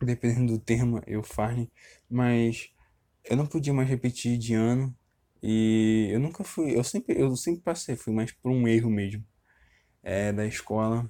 dependendo 0.00 0.54
do 0.54 0.58
tema, 0.58 1.02
eu 1.06 1.22
fale, 1.22 1.70
mas 2.11 2.70
eu 3.24 3.37
não 3.37 3.46
podia 3.46 3.74
mais 3.74 3.88
repetir 3.88 4.38
de 4.38 4.54
ano 4.54 4.96
e 5.42 6.08
eu 6.11 6.18
nunca 6.18 6.42
fui, 6.42 6.76
eu 6.76 6.82
sempre, 6.82 7.20
eu 7.20 7.37
sempre 7.37 7.61
passei, 7.62 7.94
fui 7.94 8.12
mais 8.12 8.32
por 8.32 8.50
um 8.50 8.66
erro 8.66 8.90
mesmo, 8.90 9.24
é, 10.02 10.32
da 10.32 10.46
escola. 10.46 11.08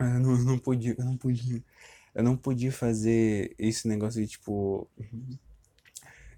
Eu 0.00 0.20
não, 0.20 0.38
não 0.38 0.58
podia, 0.58 0.96
eu 0.98 1.04
não 1.04 1.16
podia, 1.16 1.62
eu 2.14 2.22
não 2.24 2.36
podia 2.36 2.72
fazer 2.72 3.54
esse 3.58 3.86
negócio 3.86 4.20
de 4.20 4.28
tipo 4.28 4.88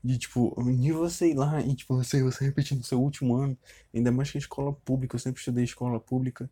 de 0.02 0.18
tipo, 0.18 0.54
de 0.76 0.92
você 0.92 1.30
ir 1.30 1.34
lá 1.34 1.60
e 1.62 1.74
tipo, 1.74 1.96
você, 1.96 2.22
você 2.22 2.44
repetir 2.44 2.76
no 2.76 2.84
seu 2.84 3.00
último 3.00 3.36
ano, 3.36 3.56
ainda 3.94 4.12
mais 4.12 4.30
que 4.30 4.36
escola 4.36 4.72
pública, 4.72 5.16
eu 5.16 5.20
sempre 5.20 5.38
estudei 5.38 5.64
escola 5.64 5.98
pública, 5.98 6.50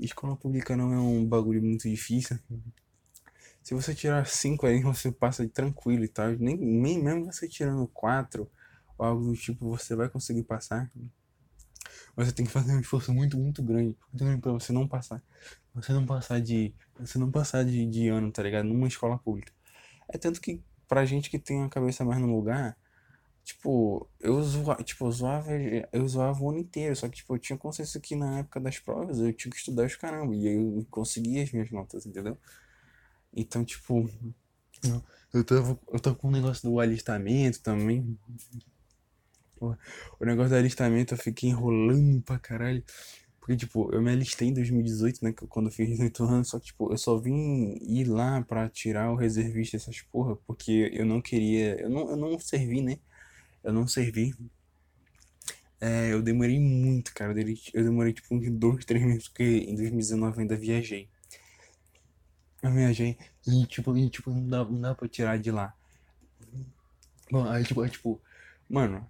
escola 0.00 0.36
pública 0.36 0.76
não 0.76 0.92
é 0.92 0.98
um 0.98 1.26
bagulho 1.26 1.62
muito 1.62 1.88
difícil. 1.88 2.38
Se 3.64 3.74
você 3.74 3.94
tirar 3.94 4.26
5 4.26 4.66
aí, 4.66 4.80
você 4.84 5.10
passa 5.10 5.48
tranquilo 5.48 6.04
e 6.04 6.08
tal. 6.08 6.30
Nem, 6.32 6.56
nem 6.56 7.02
mesmo 7.02 7.24
você 7.24 7.48
tirando 7.48 7.88
4 7.88 8.48
ou 8.98 9.06
algo 9.06 9.24
do 9.24 9.36
tipo, 9.36 9.68
você 9.68 9.96
vai 9.96 10.08
conseguir 10.08 10.44
passar. 10.44 10.90
Você 12.14 12.30
tem 12.30 12.46
que 12.46 12.52
fazer 12.52 12.72
um 12.72 12.80
esforço 12.80 13.12
muito, 13.12 13.36
muito 13.36 13.62
grande, 13.62 13.96
pra 14.40 14.52
você 14.52 14.72
não 14.72 14.86
passar. 14.86 15.22
Você 15.74 15.92
não 15.92 16.06
passar 16.06 16.40
de. 16.40 16.74
Você 17.00 17.18
não 17.18 17.30
passar 17.30 17.64
de, 17.64 17.86
de 17.86 18.08
ano, 18.08 18.30
tá 18.30 18.42
ligado? 18.42 18.66
Numa 18.66 18.86
escola 18.86 19.18
pública. 19.18 19.52
É 20.08 20.18
tanto 20.18 20.40
que 20.40 20.62
pra 20.86 21.04
gente 21.04 21.30
que 21.30 21.38
tem 21.38 21.64
a 21.64 21.68
cabeça 21.68 22.04
mais 22.04 22.20
no 22.20 22.26
lugar, 22.26 22.76
Tipo, 23.44 24.08
eu 24.20 24.42
zoava, 24.42 24.82
tipo, 24.82 25.04
eu 25.04 25.12
zoava, 25.12 25.50
eu 25.92 26.08
zoava 26.08 26.42
o 26.42 26.48
ano 26.48 26.60
inteiro, 26.60 26.96
só 26.96 27.06
que, 27.08 27.16
tipo, 27.16 27.34
eu 27.34 27.38
tinha 27.38 27.58
consciência 27.58 28.00
que 28.00 28.16
na 28.16 28.38
época 28.38 28.58
das 28.58 28.78
provas 28.78 29.18
eu 29.18 29.34
tinha 29.34 29.50
que 29.52 29.58
estudar 29.58 29.84
os 29.84 29.94
caramba, 29.96 30.34
e 30.34 30.46
eu 30.46 30.86
conseguia 30.90 31.42
as 31.42 31.52
minhas 31.52 31.70
notas, 31.70 32.06
entendeu? 32.06 32.38
Então, 33.34 33.64
tipo, 33.64 34.08
eu 35.32 35.44
tava, 35.44 35.78
eu 35.92 36.00
tava 36.00 36.16
com 36.16 36.28
o 36.28 36.30
negócio 36.30 36.68
do 36.68 36.78
alistamento 36.80 37.60
também. 37.62 38.18
O 39.60 40.24
negócio 40.24 40.50
do 40.50 40.56
alistamento 40.56 41.14
eu 41.14 41.18
fiquei 41.18 41.50
enrolando 41.50 42.22
pra 42.22 42.38
caralho. 42.38 42.84
Porque, 43.40 43.56
tipo, 43.56 43.92
eu 43.92 44.00
me 44.00 44.10
alistei 44.10 44.48
em 44.48 44.54
2018, 44.54 45.22
né? 45.24 45.32
Quando 45.32 45.66
eu 45.66 45.72
fiz 45.72 45.88
18 45.88 46.24
anos, 46.24 46.48
só 46.48 46.58
que, 46.58 46.66
tipo, 46.66 46.90
eu 46.92 46.96
só 46.96 47.18
vim 47.18 47.76
ir 47.82 48.04
lá 48.04 48.42
pra 48.42 48.68
tirar 48.70 49.10
o 49.12 49.16
reservista 49.16 49.76
essas 49.76 50.00
porra, 50.00 50.36
porque 50.46 50.90
eu 50.94 51.04
não 51.04 51.20
queria. 51.20 51.80
Eu 51.80 51.90
não, 51.90 52.10
eu 52.10 52.16
não 52.16 52.38
servi, 52.38 52.80
né? 52.80 52.98
eu 53.64 53.72
não 53.72 53.88
servi. 53.88 54.34
É, 55.80 56.12
eu 56.12 56.22
demorei 56.22 56.60
muito, 56.60 57.12
cara. 57.14 57.34
Eu 57.72 57.84
demorei 57.84 58.12
tipo 58.12 58.34
uns 58.34 58.50
dois, 58.50 58.84
três 58.84 59.02
meses, 59.04 59.28
porque 59.28 59.42
em 59.42 59.74
2019 59.74 60.36
eu 60.36 60.40
ainda 60.42 60.56
viajei. 60.56 61.08
Eu 62.64 62.72
viajei 62.72 63.18
e 63.46 63.66
tipo, 63.66 63.94
e, 63.94 64.08
tipo 64.08 64.30
não, 64.30 64.48
dá, 64.48 64.64
não 64.64 64.80
dá 64.80 64.94
pra 64.94 65.06
tirar 65.06 65.38
de 65.38 65.50
lá. 65.50 65.74
Bom, 67.30 67.46
aí 67.46 67.62
tipo, 67.62 67.82
aí, 67.82 67.90
tipo, 67.90 68.18
mano, 68.66 69.06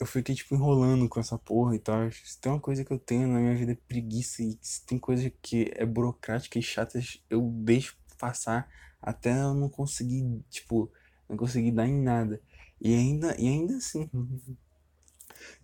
eu 0.00 0.04
fiquei 0.04 0.34
tipo 0.34 0.52
enrolando 0.56 1.08
com 1.08 1.20
essa 1.20 1.38
porra 1.38 1.76
e 1.76 1.78
tal. 1.78 2.10
Se 2.10 2.40
tem 2.40 2.50
uma 2.50 2.60
coisa 2.60 2.84
que 2.84 2.92
eu 2.92 2.98
tenho 2.98 3.28
na 3.28 3.38
minha 3.38 3.54
vida 3.54 3.70
é 3.70 3.78
preguiça 3.86 4.42
e 4.42 4.58
se 4.60 4.84
tem 4.84 4.98
coisa 4.98 5.30
que 5.40 5.70
é 5.76 5.86
burocrática 5.86 6.58
e 6.58 6.62
chata, 6.62 7.00
eu 7.30 7.40
deixo 7.62 7.96
passar 8.18 8.68
até 9.00 9.30
eu 9.30 9.54
não 9.54 9.68
conseguir, 9.68 10.42
tipo, 10.50 10.90
não 11.28 11.36
conseguir 11.36 11.70
dar 11.70 11.86
em 11.86 12.02
nada. 12.02 12.40
E 12.80 12.92
ainda, 12.92 13.40
e 13.40 13.46
ainda 13.46 13.76
assim, 13.76 14.10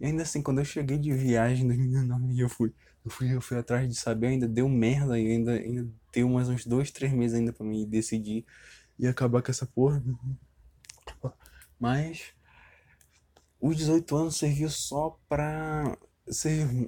e 0.00 0.06
ainda 0.06 0.22
assim, 0.22 0.42
quando 0.42 0.58
eu 0.58 0.64
cheguei 0.64 0.98
de 0.98 1.12
viagem 1.12 1.64
em 1.64 1.68
2019, 1.68 2.40
eu 2.40 2.48
fui, 2.48 2.72
eu 3.04 3.10
fui, 3.10 3.34
eu 3.34 3.40
fui 3.40 3.58
atrás 3.58 3.88
de 3.88 3.94
saber, 3.94 4.28
ainda 4.28 4.46
deu 4.46 4.68
merda, 4.68 5.18
e 5.18 5.26
ainda, 5.26 5.52
ainda 5.52 5.88
deu 6.12 6.28
mais 6.28 6.48
uns 6.48 6.64
dois, 6.64 6.90
três 6.90 7.12
meses 7.12 7.36
ainda 7.36 7.52
pra 7.52 7.66
mim 7.66 7.84
decidir 7.84 8.44
e 8.98 9.06
acabar 9.06 9.42
com 9.42 9.50
essa 9.50 9.66
porra. 9.66 10.02
Mas 11.80 12.32
os 13.60 13.76
18 13.76 14.16
anos 14.16 14.36
serviu 14.36 14.70
só 14.70 15.18
pra. 15.28 15.96
Serviu, 16.28 16.86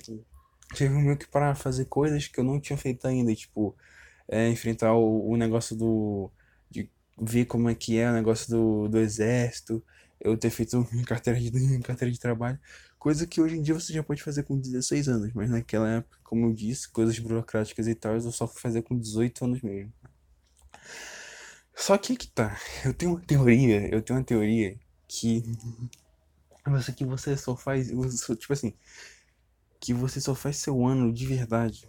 serviu 0.74 1.00
meio 1.00 1.16
que 1.16 1.26
pra 1.26 1.54
fazer 1.54 1.86
coisas 1.86 2.28
que 2.28 2.38
eu 2.38 2.44
não 2.44 2.60
tinha 2.60 2.76
feito 2.76 3.06
ainda, 3.06 3.34
tipo, 3.34 3.74
é, 4.28 4.48
enfrentar 4.48 4.94
o, 4.94 5.30
o 5.30 5.36
negócio 5.36 5.76
do. 5.76 6.30
de 6.70 6.88
ver 7.20 7.46
como 7.46 7.68
é 7.68 7.74
que 7.74 7.98
é 7.98 8.08
o 8.08 8.14
negócio 8.14 8.50
do, 8.50 8.88
do 8.88 8.98
exército 8.98 9.82
eu 10.20 10.36
ter 10.36 10.50
feito 10.50 10.86
minha 10.92 11.04
carteira 11.06 11.40
de, 11.40 11.50
minha 11.50 11.80
carteira 11.80 12.12
de 12.12 12.20
trabalho, 12.20 12.58
coisa 13.00 13.26
que 13.26 13.40
hoje 13.40 13.56
em 13.56 13.62
dia 13.62 13.72
você 13.72 13.94
já 13.94 14.02
pode 14.02 14.22
fazer 14.22 14.42
com 14.42 14.58
16 14.58 15.08
anos, 15.08 15.32
mas 15.32 15.48
naquela 15.48 15.88
época, 15.88 16.18
como 16.22 16.46
eu 16.46 16.52
disse, 16.52 16.86
coisas 16.90 17.18
burocráticas 17.18 17.88
e 17.88 17.94
tal, 17.94 18.14
eu 18.14 18.30
só 18.30 18.46
fui 18.46 18.60
fazer 18.60 18.82
com 18.82 18.96
18 18.96 19.42
anos 19.46 19.62
mesmo. 19.62 19.90
Só 21.74 21.96
que 21.96 22.14
que 22.14 22.28
tá, 22.28 22.60
eu 22.84 22.92
tenho 22.92 23.12
uma 23.12 23.20
teoria, 23.20 23.88
eu 23.92 24.02
tenho 24.02 24.18
uma 24.18 24.24
teoria 24.24 24.78
que 25.08 25.42
você 26.68 26.92
que 26.92 27.06
você 27.06 27.36
só 27.38 27.56
faz, 27.56 27.88
tipo 27.88 28.52
assim, 28.52 28.74
que 29.80 29.94
você 29.94 30.20
só 30.20 30.34
faz 30.34 30.58
seu 30.58 30.86
ano 30.86 31.10
de 31.10 31.24
verdade. 31.24 31.88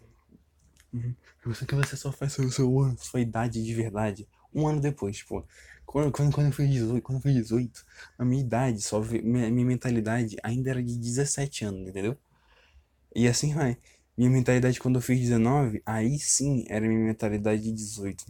Uhum. 0.94 1.14
Você 1.44 1.66
que 1.66 1.76
você 1.76 1.98
só 1.98 2.10
faz 2.14 2.32
seu, 2.32 2.50
seu 2.50 2.80
ano, 2.80 2.98
sua 2.98 3.20
idade 3.20 3.62
de 3.62 3.74
verdade, 3.74 4.30
um 4.54 4.68
ano 4.68 4.82
depois, 4.82 5.18
tipo, 5.18 5.46
quando, 5.86 6.12
quando, 6.12 6.34
quando 6.34 6.48
eu 6.48 6.54
fiz 6.54 6.70
18, 6.70 7.04
quando 7.04 7.18
eu 7.18 7.22
fiz 7.22 7.34
18, 7.34 7.86
a 8.18 8.26
minha 8.26 8.42
idade, 8.42 8.82
só 8.82 9.02
minha, 9.02 9.50
minha 9.50 9.66
mentalidade 9.66 10.38
ainda 10.44 10.70
era 10.70 10.82
de 10.82 10.98
17 10.98 11.66
anos, 11.66 11.90
entendeu? 11.90 12.18
E 13.16 13.28
assim 13.28 13.54
vai. 13.54 13.78
Minha 14.18 14.30
mentalidade 14.30 14.80
quando 14.80 14.96
eu 14.96 15.02
fiz 15.02 15.20
19, 15.20 15.82
aí 15.86 16.18
sim 16.20 16.66
era 16.70 16.88
minha 16.88 17.00
mentalidade 17.00 17.62
de 17.64 17.72
18. 17.72 18.26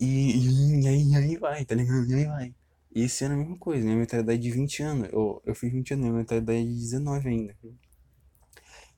E, 0.00 0.82
e, 0.82 0.88
aí, 0.88 1.10
e 1.10 1.16
aí 1.16 1.36
vai, 1.36 1.64
tá 1.64 1.74
ligado? 1.74 2.06
E 2.10 2.14
aí 2.14 2.24
vai. 2.26 2.54
E 2.94 3.02
esse 3.04 3.24
ano 3.24 3.34
é 3.34 3.36
a 3.38 3.40
mesma 3.40 3.56
coisa, 3.56 3.84
minha 3.84 3.96
mentalidade 3.96 4.42
de 4.42 4.50
20 4.50 4.82
anos. 4.82 5.08
Eu, 5.12 5.42
eu 5.46 5.54
fiz 5.54 5.72
20 5.72 5.94
anos, 5.94 6.04
minha 6.04 6.18
mentalidade 6.18 6.64
de 6.64 6.74
19 6.74 7.28
ainda. 7.28 7.56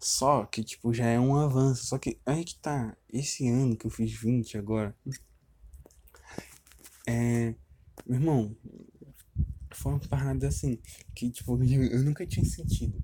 Só 0.04 0.44
que, 0.44 0.62
tipo, 0.62 0.92
já 0.92 1.06
é 1.06 1.18
um 1.18 1.34
avanço. 1.34 1.86
Só 1.86 1.96
que 1.96 2.18
aí 2.26 2.44
que 2.44 2.56
tá. 2.56 2.94
Esse 3.10 3.48
ano 3.48 3.74
que 3.74 3.86
eu 3.86 3.90
fiz 3.90 4.12
20 4.12 4.58
agora. 4.58 4.94
É. 7.06 7.54
Meu 8.06 8.18
irmão, 8.20 8.54
foi 9.72 9.92
uma 9.92 10.00
parada 10.00 10.46
assim, 10.46 10.78
que 11.14 11.30
tipo, 11.30 11.56
eu 11.64 12.02
nunca 12.02 12.26
tinha 12.26 12.44
sentido, 12.44 13.02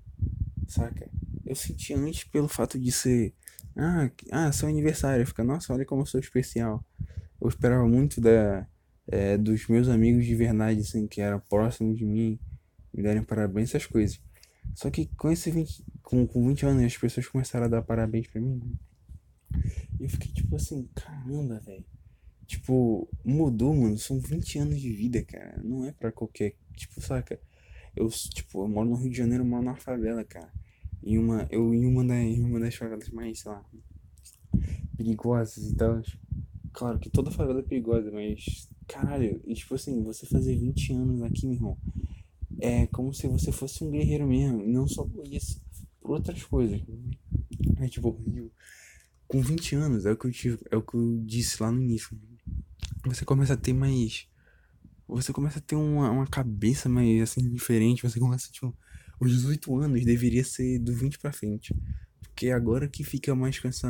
saca? 0.68 1.10
Eu 1.46 1.56
senti 1.56 1.94
antes 1.94 2.24
pelo 2.24 2.48
fato 2.48 2.78
de 2.78 2.92
ser. 2.92 3.32
Ah, 3.74 4.10
ah 4.30 4.52
seu 4.52 4.68
aniversário. 4.68 5.26
Fica, 5.26 5.42
nossa, 5.42 5.72
olha 5.72 5.86
como 5.86 6.02
eu 6.02 6.06
sou 6.06 6.20
especial. 6.20 6.84
Eu 7.40 7.48
esperava 7.48 7.88
muito 7.88 8.20
da, 8.20 8.66
é, 9.08 9.38
dos 9.38 9.66
meus 9.68 9.88
amigos 9.88 10.26
de 10.26 10.34
verdade, 10.34 10.80
assim, 10.80 11.06
que 11.08 11.22
eram 11.22 11.40
próximos 11.40 11.96
de 11.96 12.04
mim, 12.04 12.38
me 12.92 13.02
darem 13.02 13.22
parabéns, 13.22 13.70
essas 13.70 13.86
coisas. 13.86 14.20
Só 14.74 14.90
que 14.90 15.06
com 15.16 15.30
esse 15.30 15.50
20, 15.50 15.84
com, 16.02 16.26
com 16.26 16.46
20 16.48 16.66
anos 16.66 16.84
as 16.84 16.96
pessoas 16.96 17.26
começaram 17.26 17.66
a 17.66 17.68
dar 17.68 17.82
parabéns 17.82 18.26
pra 18.28 18.40
mim. 18.40 18.60
E 19.98 20.04
eu 20.04 20.08
fiquei 20.08 20.32
tipo 20.32 20.56
assim, 20.56 20.88
caramba, 20.94 21.60
velho. 21.60 21.84
Tipo, 22.46 23.08
mudou, 23.24 23.74
mano. 23.74 23.96
São 23.98 24.18
20 24.18 24.58
anos 24.58 24.80
de 24.80 24.90
vida, 24.90 25.22
cara. 25.22 25.60
Não 25.62 25.84
é 25.84 25.92
pra 25.92 26.10
qualquer. 26.10 26.56
Tipo, 26.74 27.00
saca? 27.00 27.40
Eu, 27.94 28.08
tipo, 28.08 28.64
eu 28.64 28.68
moro 28.68 28.88
no 28.88 28.96
Rio 28.96 29.10
de 29.10 29.18
Janeiro, 29.18 29.44
moro 29.44 29.62
numa 29.62 29.76
favela, 29.76 30.24
cara. 30.24 30.52
em 31.02 31.18
uma, 31.18 31.46
eu 31.50 31.74
em 31.74 31.86
uma, 31.86 32.04
da, 32.04 32.16
em 32.16 32.42
uma 32.42 32.60
das 32.60 32.74
favelas 32.74 33.08
mais, 33.10 33.40
sei 33.40 33.50
lá, 33.52 33.64
perigosas 34.96 35.70
e 35.70 35.76
tal. 35.76 36.02
Claro 36.72 36.98
que 36.98 37.10
toda 37.10 37.30
favela 37.30 37.60
é 37.60 37.62
perigosa, 37.62 38.10
mas, 38.10 38.68
caralho, 38.86 39.40
e, 39.44 39.54
tipo 39.54 39.74
assim, 39.74 40.02
você 40.02 40.26
fazer 40.26 40.56
20 40.56 40.92
anos 40.92 41.22
aqui, 41.22 41.46
meu 41.46 41.56
irmão, 41.56 41.78
é 42.60 42.86
como 42.88 43.12
se 43.12 43.26
você 43.26 43.50
fosse 43.52 43.82
um 43.84 43.90
guerreiro 43.90 44.26
mesmo, 44.26 44.66
não 44.66 44.86
só 44.86 45.04
por 45.04 45.26
isso, 45.26 45.60
por 46.00 46.12
outras 46.12 46.42
coisas. 46.44 46.80
É 47.78 47.88
tipo, 47.88 48.20
com 49.26 49.40
20 49.40 49.76
anos, 49.76 50.06
é 50.06 50.12
o 50.12 50.16
que 50.16 50.26
eu 50.26 50.32
tive, 50.32 50.58
é 50.70 50.76
o 50.76 50.82
que 50.82 50.94
eu 50.94 51.20
disse 51.24 51.62
lá 51.62 51.70
no 51.70 51.80
início. 51.80 52.18
Você 53.06 53.24
começa 53.24 53.54
a 53.54 53.56
ter 53.56 53.72
mais. 53.72 54.28
Você 55.08 55.32
começa 55.32 55.58
a 55.58 55.62
ter 55.62 55.76
uma, 55.76 56.10
uma 56.10 56.26
cabeça 56.26 56.88
mais 56.88 57.22
assim, 57.22 57.48
diferente. 57.50 58.02
Você 58.02 58.20
começa, 58.20 58.50
tipo, 58.50 58.76
os 59.20 59.30
18 59.30 59.76
anos 59.76 60.04
deveria 60.04 60.44
ser 60.44 60.78
do 60.78 60.92
20 60.92 61.18
pra 61.18 61.32
frente. 61.32 61.74
Porque 62.20 62.50
agora 62.50 62.88
que 62.88 63.04
fica 63.04 63.34
mais 63.34 63.58
com 63.58 63.68
essa. 63.68 63.88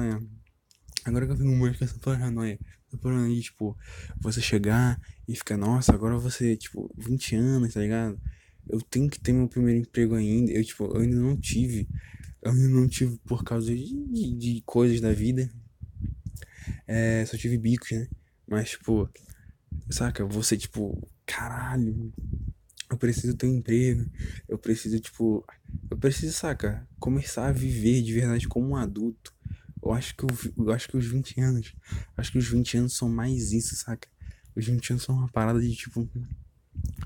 Agora 1.04 1.26
que 1.26 1.32
eu 1.32 1.36
fico 1.36 1.48
mais 1.56 1.76
com 1.76 1.84
essa 1.84 1.98
paranoia. 1.98 2.58
Paranoia 3.00 3.40
tipo, 3.40 3.76
você 4.20 4.40
chegar 4.40 5.00
e 5.26 5.36
ficar, 5.36 5.56
nossa, 5.56 5.94
agora 5.94 6.18
você, 6.18 6.56
tipo, 6.56 6.92
20 6.98 7.36
anos, 7.36 7.74
tá 7.74 7.80
ligado? 7.80 8.20
Eu 8.68 8.80
tenho 8.80 9.08
que 9.08 9.18
ter 9.20 9.32
meu 9.32 9.48
primeiro 9.48 9.80
emprego 9.80 10.14
ainda. 10.14 10.52
Eu, 10.52 10.64
tipo, 10.64 10.84
eu 10.84 11.00
ainda 11.00 11.16
não 11.16 11.36
tive. 11.36 11.88
Eu 12.42 12.52
ainda 12.52 12.68
não 12.68 12.88
tive 12.88 13.18
por 13.24 13.44
causa 13.44 13.74
de, 13.74 13.92
de, 14.06 14.36
de 14.36 14.62
coisas 14.64 15.00
da 15.00 15.12
vida. 15.12 15.50
É, 16.86 17.24
só 17.26 17.36
tive 17.36 17.58
bicos, 17.58 17.90
né? 17.90 18.08
Mas, 18.46 18.70
tipo, 18.70 19.08
saca? 19.90 20.24
Você, 20.24 20.56
tipo, 20.56 21.08
caralho, 21.26 22.12
eu 22.90 22.96
preciso 22.96 23.36
ter 23.36 23.46
um 23.46 23.56
emprego. 23.56 24.10
Eu 24.48 24.58
preciso, 24.58 24.98
tipo, 24.98 25.44
eu 25.90 25.96
preciso, 25.96 26.32
saca? 26.32 26.86
Começar 26.98 27.46
a 27.46 27.52
viver 27.52 28.02
de 28.02 28.12
verdade 28.12 28.48
como 28.48 28.70
um 28.70 28.76
adulto. 28.76 29.32
Eu 29.82 29.92
acho 29.92 30.14
que, 30.16 30.24
eu, 30.24 30.28
eu 30.58 30.72
acho 30.72 30.88
que 30.88 30.96
os 30.96 31.06
20 31.06 31.40
anos, 31.40 31.74
acho 32.16 32.32
que 32.32 32.38
os 32.38 32.48
20 32.48 32.76
anos 32.76 32.96
são 32.96 33.08
mais 33.08 33.52
isso, 33.52 33.74
saca? 33.76 34.08
Os 34.54 34.66
20 34.66 34.90
anos 34.90 35.04
são 35.04 35.14
uma 35.14 35.28
parada 35.28 35.60
de, 35.60 35.74
tipo, 35.74 36.08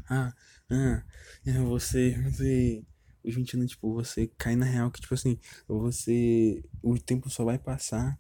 ah, 0.09 0.35
ah, 0.71 1.03
é, 1.47 1.53
você, 1.61 2.21
você, 2.23 2.85
os 3.25 3.35
20 3.35 3.55
anos, 3.55 3.71
tipo, 3.71 3.93
você 3.93 4.27
cai 4.39 4.57
na 4.57 4.67
real 4.67 4.91
que, 4.91 5.01
tipo 5.01 5.15
assim, 5.15 5.39
você, 5.69 6.63
o 6.83 6.99
tempo 6.99 7.31
só 7.31 7.45
vai 7.45 7.59
passar, 7.59 8.19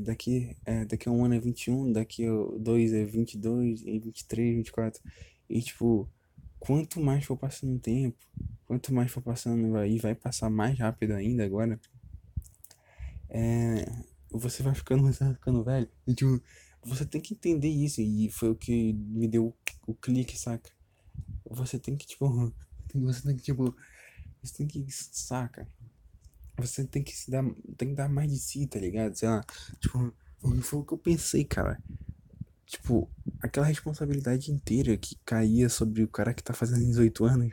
daqui, 0.00 0.56
é, 0.64 0.84
daqui 0.84 1.08
a 1.08 1.12
um 1.12 1.24
ano 1.24 1.34
é 1.34 1.40
21, 1.40 1.92
daqui 1.92 2.26
a 2.26 2.32
dois 2.58 2.92
é 2.92 3.04
22, 3.04 3.82
e 3.82 3.98
23, 3.98 4.56
24, 4.56 5.02
e, 5.48 5.60
tipo, 5.62 6.08
quanto 6.58 7.00
mais 7.00 7.24
for 7.24 7.36
passando 7.36 7.76
o 7.76 7.78
tempo, 7.78 8.16
quanto 8.66 8.92
mais 8.92 9.10
for 9.10 9.22
passando, 9.22 9.70
vai, 9.72 9.90
e 9.90 9.98
vai 9.98 10.14
passar 10.14 10.50
mais 10.50 10.78
rápido 10.78 11.12
ainda 11.12 11.44
agora, 11.44 11.80
é, 13.28 13.84
você 14.30 14.62
vai 14.62 14.74
ficando, 14.74 15.02
ficando 15.34 15.62
velho, 15.62 15.88
e, 16.06 16.14
tipo, 16.14 16.42
você 16.82 17.04
tem 17.04 17.20
que 17.20 17.34
entender 17.34 17.68
isso, 17.68 18.00
e 18.00 18.30
foi 18.30 18.50
o 18.50 18.56
que 18.56 18.92
me 18.92 19.28
deu 19.28 19.54
o 19.86 19.94
clique, 19.94 20.38
saca? 20.38 20.75
Você 21.50 21.78
tem 21.78 21.96
que, 21.96 22.06
tipo. 22.06 22.52
Você 22.94 23.22
tem 23.22 23.36
que, 23.36 23.42
tipo. 23.42 23.76
Você 24.42 24.54
tem 24.56 24.66
que. 24.66 24.86
Saca? 24.90 25.68
Você 26.58 26.84
tem 26.84 27.02
que 27.02 27.16
se 27.16 27.30
dar. 27.30 27.44
Tem 27.76 27.88
que 27.88 27.94
dar 27.94 28.08
mais 28.08 28.30
de 28.30 28.38
si, 28.38 28.66
tá 28.66 28.78
ligado? 28.78 29.14
Sei 29.14 29.28
lá. 29.28 29.44
Tipo, 29.80 30.12
foi 30.62 30.78
o 30.78 30.84
que 30.84 30.94
eu 30.94 30.98
pensei, 30.98 31.44
cara. 31.44 31.82
Tipo, 32.66 33.08
aquela 33.40 33.64
responsabilidade 33.64 34.50
inteira 34.50 34.96
que 34.96 35.16
caía 35.24 35.68
sobre 35.68 36.02
o 36.02 36.08
cara 36.08 36.34
que 36.34 36.42
tá 36.42 36.52
fazendo 36.52 36.84
18 36.84 37.24
anos, 37.24 37.52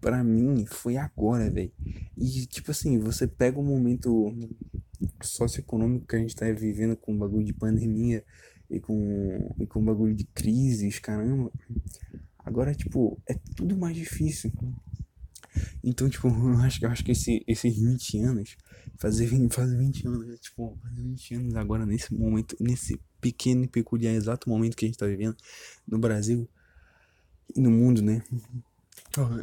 pra 0.00 0.22
mim, 0.22 0.66
foi 0.66 0.98
agora, 0.98 1.50
velho. 1.50 1.72
E, 2.16 2.46
tipo 2.46 2.70
assim, 2.70 2.98
você 2.98 3.26
pega 3.26 3.58
o 3.58 3.62
um 3.62 3.66
momento 3.66 4.34
socioeconômico 5.22 6.06
que 6.06 6.16
a 6.16 6.18
gente 6.18 6.36
tá 6.36 6.44
vivendo 6.52 6.94
com 6.94 7.14
o 7.14 7.18
bagulho 7.18 7.44
de 7.44 7.54
pandemia 7.54 8.22
e 8.68 8.78
com, 8.78 9.54
e 9.58 9.66
com 9.66 9.80
o 9.80 9.84
bagulho 9.84 10.14
de 10.14 10.24
crises, 10.24 10.98
caramba. 10.98 11.50
Agora, 12.44 12.74
tipo, 12.74 13.20
é 13.26 13.34
tudo 13.54 13.76
mais 13.76 13.96
difícil. 13.96 14.52
Então, 15.82 16.08
tipo, 16.08 16.28
eu 16.28 16.58
acho, 16.58 16.84
eu 16.84 16.90
acho 16.90 17.04
que 17.04 17.12
esse, 17.12 17.44
esses 17.46 17.76
20 17.76 18.18
anos, 18.20 18.56
fazer, 18.96 19.28
fazer 19.50 19.76
20 19.76 20.06
anos, 20.06 20.40
tipo, 20.40 20.78
fazer 20.82 21.02
20 21.02 21.34
anos 21.34 21.54
agora, 21.56 21.86
nesse 21.86 22.14
momento, 22.14 22.56
nesse 22.60 23.00
pequeno 23.20 23.64
e 23.64 23.68
peculiar 23.68 24.14
exato 24.14 24.48
momento 24.48 24.76
que 24.76 24.84
a 24.84 24.88
gente 24.88 24.98
tá 24.98 25.06
vivendo 25.06 25.36
no 25.86 25.98
Brasil 25.98 26.48
e 27.54 27.60
no 27.60 27.70
mundo, 27.70 28.00
né? 28.02 28.22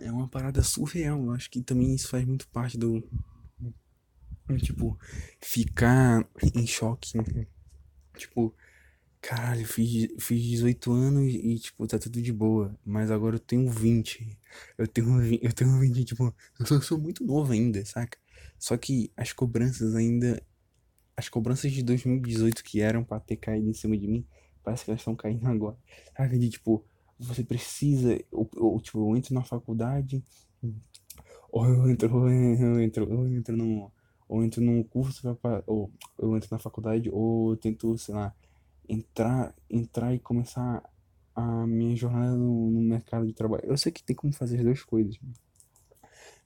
É 0.01 0.11
uma 0.11 0.27
parada 0.27 0.63
surreal. 0.63 1.25
Eu 1.25 1.31
acho 1.31 1.49
que 1.49 1.61
também 1.61 1.93
isso 1.93 2.07
faz 2.07 2.25
muito 2.25 2.47
parte 2.49 2.77
do. 2.77 3.03
Tipo, 4.59 4.97
ficar 5.41 6.25
em 6.55 6.65
choque. 6.65 7.19
Tipo, 8.15 8.53
Caralho, 9.27 9.59
eu 9.63 9.65
fiz, 9.65 10.07
fiz 10.19 10.41
18 10.41 10.89
anos 10.93 11.33
e, 11.33 11.59
tipo, 11.59 11.85
tá 11.85 11.99
tudo 11.99 12.21
de 12.21 12.31
boa. 12.31 12.73
Mas 12.85 13.11
agora 13.11 13.35
eu 13.35 13.39
tenho 13.39 13.69
20. 13.69 14.39
Eu 14.77 14.87
tenho, 14.87 15.21
eu 15.43 15.51
tenho 15.51 15.77
20, 15.81 16.05
tipo, 16.05 16.33
eu 16.57 16.65
sou, 16.65 16.77
eu 16.77 16.81
sou 16.81 16.97
muito 16.97 17.25
novo 17.25 17.51
ainda, 17.51 17.83
saca? 17.83 18.17
Só 18.57 18.77
que 18.77 19.11
as 19.17 19.33
cobranças 19.33 19.95
ainda. 19.95 20.41
As 21.17 21.27
cobranças 21.27 21.73
de 21.73 21.83
2018 21.83 22.63
que 22.63 22.79
eram 22.79 23.03
pra 23.03 23.19
ter 23.19 23.35
caído 23.35 23.69
em 23.69 23.73
cima 23.73 23.97
de 23.97 24.07
mim, 24.07 24.25
parece 24.63 24.85
que 24.85 24.91
elas 24.91 25.01
estão 25.01 25.13
caindo 25.13 25.45
agora. 25.45 25.77
Saca? 26.15 26.39
De 26.39 26.49
tipo, 26.49 26.85
você 27.19 27.43
precisa. 27.43 28.17
Ou, 28.31 28.49
ou, 28.55 28.79
tipo, 28.79 29.11
eu 29.11 29.17
entro 29.17 29.33
na 29.33 29.43
faculdade. 29.43 30.23
Ou 31.51 31.65
eu 31.65 31.89
entro, 31.89 32.15
ou 32.15 32.29
eu 32.29 32.79
entro, 32.79 33.11
ou 33.11 33.27
eu 33.27 33.35
entro 33.35 33.57
num. 33.57 33.91
Ou 34.29 34.43
entro 34.43 34.61
num 34.61 34.83
curso, 34.83 35.37
ou 35.65 35.91
eu 36.17 36.37
entro 36.37 36.47
na 36.49 36.59
faculdade, 36.59 37.09
ou 37.09 37.51
eu 37.51 37.57
tento, 37.57 37.97
sei 37.97 38.15
lá 38.15 38.33
entrar, 38.87 39.53
entrar 39.69 40.13
e 40.13 40.19
começar 40.19 40.83
a 41.35 41.67
minha 41.67 41.95
jornada 41.95 42.35
no, 42.35 42.71
no, 42.71 42.81
mercado 42.81 43.25
de 43.25 43.33
trabalho. 43.33 43.63
Eu 43.65 43.77
sei 43.77 43.91
que 43.91 44.03
tem 44.03 44.15
como 44.15 44.33
fazer 44.33 44.57
as 44.57 44.63
duas 44.63 44.83
coisas, 44.83 45.19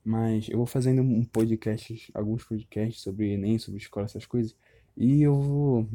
mas 0.04 0.50
eu 0.50 0.58
vou 0.58 0.66
fazendo 0.66 1.02
um 1.02 1.24
podcast, 1.24 2.12
alguns 2.14 2.44
podcasts 2.44 3.02
sobre 3.02 3.34
Enem, 3.34 3.58
sobre 3.58 3.80
escola, 3.80 4.06
essas 4.06 4.26
coisas, 4.26 4.56
e 4.98 5.22
eu 5.22 5.40
vou, 5.40 5.90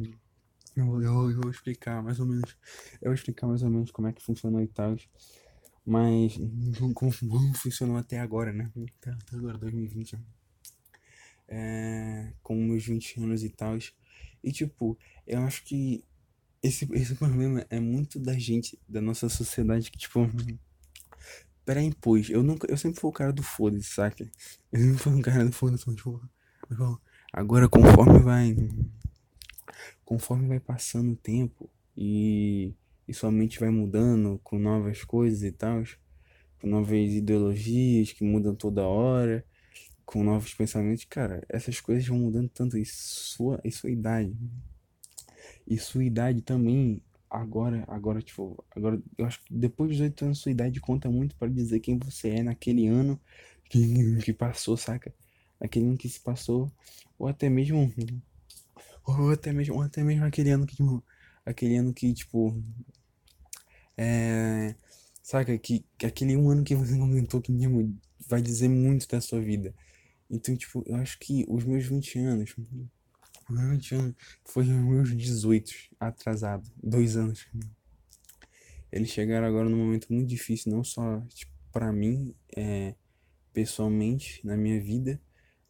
eu, 0.75 1.01
eu, 1.01 1.31
eu 1.31 1.41
vou 1.41 1.51
explicar 1.51 2.01
mais 2.01 2.19
ou 2.19 2.25
menos, 2.25 2.57
eu 3.01 3.09
vou 3.09 3.13
explicar 3.13 3.47
mais 3.47 3.61
ou 3.61 3.69
menos 3.69 3.91
como 3.91 4.07
é 4.07 4.13
que 4.13 4.23
funcionou 4.23 4.61
e 4.61 4.67
tal, 4.67 4.95
mas 5.85 6.37
como, 6.93 7.13
como 7.13 7.53
funcionou 7.53 7.97
até 7.97 8.19
agora, 8.19 8.51
né? 8.51 8.69
Até, 8.99 9.11
até 9.11 9.37
agora, 9.37 9.57
2020, 9.57 10.17
é, 11.47 12.33
com 12.43 12.55
meus 12.55 12.85
20 12.85 13.19
anos 13.21 13.43
e 13.43 13.49
tal. 13.49 13.77
E 14.43 14.51
tipo, 14.51 14.97
eu 15.25 15.39
acho 15.41 15.63
que 15.63 16.03
esse, 16.61 16.87
esse 16.93 17.15
problema 17.15 17.65
é 17.69 17.79
muito 17.79 18.19
da 18.19 18.37
gente, 18.37 18.79
da 18.87 19.01
nossa 19.01 19.29
sociedade, 19.29 19.91
que, 19.91 19.97
tipo, 19.97 20.29
pré-impôs. 21.65 22.29
Eu 22.29 22.41
nunca, 22.41 22.69
eu 22.71 22.77
sempre 22.77 22.99
fui 22.99 23.09
o 23.09 23.13
cara 23.13 23.33
do 23.33 23.43
foda-se, 23.43 23.89
saca? 23.89 24.29
Eu 24.71 24.79
sempre 24.79 24.97
fui 24.97 25.19
o 25.19 25.21
cara 25.21 25.45
do 25.45 25.51
foda-se, 25.51 25.83
tipo, 25.95 26.21
agora 27.31 27.69
conforme 27.69 28.19
vai, 28.19 28.55
conforme 30.03 30.47
vai 30.47 30.59
passando 30.59 31.11
o 31.11 31.15
tempo 31.15 31.69
e, 31.95 32.73
e 33.07 33.13
sua 33.13 33.31
mente 33.31 33.59
vai 33.59 33.69
mudando 33.69 34.39
com 34.43 34.57
novas 34.57 35.03
coisas 35.03 35.43
e 35.43 35.51
tal, 35.51 35.83
com 36.59 36.67
novas 36.67 37.11
ideologias 37.11 38.13
que 38.13 38.23
mudam 38.23 38.55
toda 38.55 38.87
hora, 38.87 39.45
com 40.05 40.23
novos 40.23 40.53
pensamentos, 40.53 41.03
cara, 41.03 41.43
essas 41.49 41.81
coisas 41.81 42.07
vão 42.07 42.17
mudando 42.17 42.49
tanto 42.49 42.77
em 42.77 42.85
sua, 42.85 43.59
em 43.63 43.71
sua 43.71 43.91
idade. 43.91 44.33
E 45.67 45.77
sua 45.77 46.03
idade 46.03 46.41
também, 46.41 47.01
agora, 47.29 47.83
agora, 47.87 48.21
tipo, 48.21 48.63
agora, 48.75 49.01
eu 49.17 49.25
acho 49.25 49.43
que 49.43 49.53
depois 49.53 49.89
dos 49.89 49.97
18 49.97 50.25
anos, 50.25 50.39
sua 50.39 50.51
idade 50.51 50.79
conta 50.79 51.09
muito 51.09 51.35
para 51.35 51.49
dizer 51.49 51.79
quem 51.79 51.97
você 51.97 52.29
é 52.29 52.43
naquele 52.43 52.87
ano 52.87 53.19
que, 53.65 54.17
que 54.23 54.33
passou, 54.33 54.77
saca? 54.77 55.13
Naquele 55.59 55.85
ano 55.87 55.97
que 55.97 56.09
se 56.09 56.19
passou, 56.19 56.71
ou 57.17 57.27
até 57.27 57.49
mesmo, 57.49 57.91
ou 59.05 59.31
até 59.31 59.51
mesmo, 59.51 59.75
ou 59.75 59.81
até 59.81 60.03
mesmo 60.03 60.25
aquele 60.25 60.51
ano 60.51 60.65
que, 60.65 60.75
tipo, 60.75 61.03
aquele 61.45 61.77
ano 61.77 61.93
que, 61.93 62.13
tipo, 62.13 62.61
é, 63.97 64.75
saca? 65.21 65.57
Que, 65.57 65.83
que 65.97 66.05
aquele 66.05 66.37
um 66.37 66.49
ano 66.49 66.63
que 66.63 66.75
você 66.75 66.97
comentou 66.97 67.41
que 67.41 67.51
mesmo 67.51 67.97
vai 68.27 68.41
dizer 68.41 68.69
muito 68.69 69.07
da 69.07 69.19
sua 69.21 69.41
vida. 69.41 69.73
Então, 70.29 70.55
tipo, 70.55 70.83
eu 70.85 70.95
acho 70.95 71.17
que 71.19 71.45
os 71.47 71.63
meus 71.63 71.85
20 71.85 72.19
anos, 72.19 72.55
foi 74.45 74.63
os 74.63 74.69
meus 74.69 75.15
18, 75.15 75.71
atrasado, 75.99 76.69
dois 76.81 77.15
anos. 77.15 77.47
Eles 78.91 79.09
chegaram 79.09 79.47
agora 79.47 79.69
num 79.69 79.77
momento 79.77 80.11
muito 80.11 80.27
difícil, 80.27 80.71
não 80.71 80.83
só 80.83 81.21
tipo, 81.29 81.51
para 81.71 81.91
mim, 81.91 82.33
é, 82.55 82.95
pessoalmente, 83.53 84.45
na 84.45 84.57
minha 84.57 84.81
vida, 84.81 85.21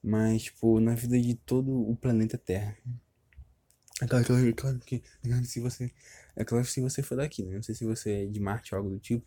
mas 0.01 0.43
tipo, 0.43 0.79
na 0.79 0.95
vida 0.95 1.19
de 1.19 1.35
todo 1.35 1.71
o 1.71 1.95
planeta 1.95 2.37
Terra. 2.37 2.77
É 4.01 4.05
claro, 4.05 4.25
claro, 4.25 4.55
claro 4.55 4.79
que 4.79 5.03
é 5.25 5.43
se 5.43 5.59
você. 5.59 5.91
É 6.35 6.45
claro 6.45 6.65
se 6.65 6.79
você 6.79 7.01
for 7.01 7.15
daqui, 7.15 7.43
né? 7.43 7.55
Não 7.55 7.63
sei 7.63 7.73
se 7.73 7.83
você 7.83 8.23
é 8.23 8.25
de 8.27 8.39
Marte 8.39 8.75
ou 8.75 8.77
algo 8.77 8.91
do 8.91 8.99
tipo. 8.99 9.25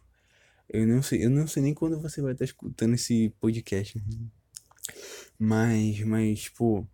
Eu 0.69 0.87
não 0.87 1.03
sei, 1.03 1.25
eu 1.25 1.31
não 1.31 1.47
sei 1.49 1.63
nem 1.63 1.75
quando 1.75 2.01
você 2.01 2.23
vai 2.23 2.33
estar 2.33 2.45
escutando 2.45 2.95
esse 2.95 3.31
podcast. 3.41 4.01
Mas, 5.39 6.01
mas, 6.01 6.43
tipo, 6.43 6.89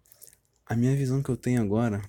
a 0.66 0.74
minha 0.74 0.94
visão 0.96 1.22
que 1.22 1.30
eu 1.30 1.36
tenho 1.36 1.62
agora, 1.62 2.02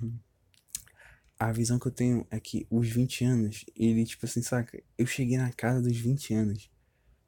a 1.39 1.52
visão 1.52 1.78
que 1.78 1.88
eu 1.88 1.91
tenho 1.91 2.26
é 2.32 2.39
que 2.39 2.65
os 2.70 2.89
20 2.89 3.24
anos, 3.24 3.63
ele, 3.76 4.04
tipo 4.04 4.26
assim, 4.26 4.41
saca? 4.41 4.82
Eu 4.98 5.06
cheguei 5.06 5.38
na 5.38 5.52
casa 5.52 5.82
dos 5.82 5.96
20 5.96 6.34
anos, 6.34 6.72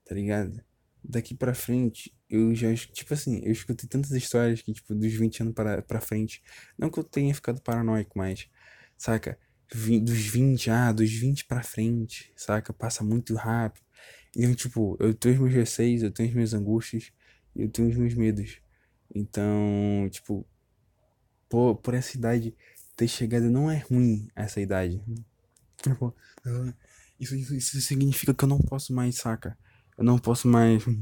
tá 0.03 0.15
ligado? 0.15 0.63
Daqui 1.03 1.35
pra 1.35 1.53
frente, 1.53 2.13
eu 2.29 2.53
já, 2.55 2.73
tipo 2.75 3.13
assim, 3.13 3.41
eu 3.43 3.51
escutei 3.51 3.87
tantas 3.87 4.11
histórias 4.11 4.61
que, 4.61 4.73
tipo, 4.73 4.95
dos 4.95 5.13
20 5.13 5.41
anos 5.41 5.53
pra, 5.53 5.81
pra 5.83 6.01
frente, 6.01 6.41
não 6.77 6.89
que 6.89 6.99
eu 6.99 7.03
tenha 7.03 7.33
ficado 7.33 7.61
paranoico, 7.61 8.17
mas, 8.17 8.49
saca? 8.97 9.37
Dos 9.71 10.17
20, 10.25 10.69
ah, 10.71 10.91
dos 10.91 11.11
20 11.11 11.45
pra 11.45 11.61
frente, 11.61 12.33
saca? 12.35 12.73
Passa 12.73 13.03
muito 13.03 13.35
rápido. 13.35 13.83
Então, 14.35 14.55
tipo, 14.55 14.97
eu 14.99 15.13
tenho 15.13 15.35
os 15.35 15.41
meus 15.41 15.53
receios, 15.53 16.01
eu 16.01 16.11
tenho 16.11 16.29
as 16.29 16.35
minhas 16.35 16.53
angústias, 16.55 17.11
eu 17.55 17.69
tenho 17.69 17.89
os 17.89 17.95
meus 17.95 18.15
medos. 18.15 18.59
Então, 19.13 20.07
tipo, 20.11 20.47
por, 21.49 21.75
por 21.77 21.93
essa 21.93 22.17
idade 22.17 22.55
ter 22.95 23.07
chegado 23.07 23.49
não 23.49 23.69
é 23.71 23.79
ruim, 23.79 24.29
essa 24.35 24.61
idade. 24.61 25.01
Tipo, 25.81 26.15
Isso, 27.19 27.35
isso, 27.35 27.55
isso 27.55 27.81
significa 27.81 28.33
que 28.33 28.43
eu 28.43 28.47
não 28.49 28.59
posso 28.59 28.93
mais, 28.93 29.15
saca? 29.17 29.57
Eu 29.97 30.03
não 30.03 30.17
posso 30.17 30.47
mais. 30.47 30.85
Eu 30.87 30.95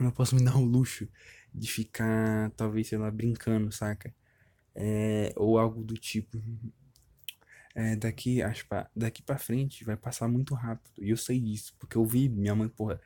não 0.00 0.10
posso 0.10 0.34
me 0.36 0.44
dar 0.44 0.56
o 0.56 0.64
luxo 0.64 1.08
de 1.54 1.70
ficar, 1.70 2.50
talvez, 2.52 2.88
sei 2.88 2.98
lá, 2.98 3.10
brincando, 3.10 3.72
saca? 3.72 4.14
É, 4.74 5.32
ou 5.36 5.58
algo 5.58 5.82
do 5.82 5.94
tipo. 5.94 6.42
É, 7.74 7.94
daqui, 7.94 8.42
aspa, 8.42 8.90
daqui 8.94 9.22
pra 9.22 9.38
frente 9.38 9.84
vai 9.84 9.96
passar 9.96 10.28
muito 10.28 10.54
rápido. 10.54 10.92
E 10.98 11.10
eu 11.10 11.16
sei 11.16 11.38
disso, 11.40 11.74
porque 11.78 11.96
eu 11.96 12.04
vi 12.04 12.28
minha 12.28 12.54
mãe, 12.54 12.68
porra. 12.68 13.00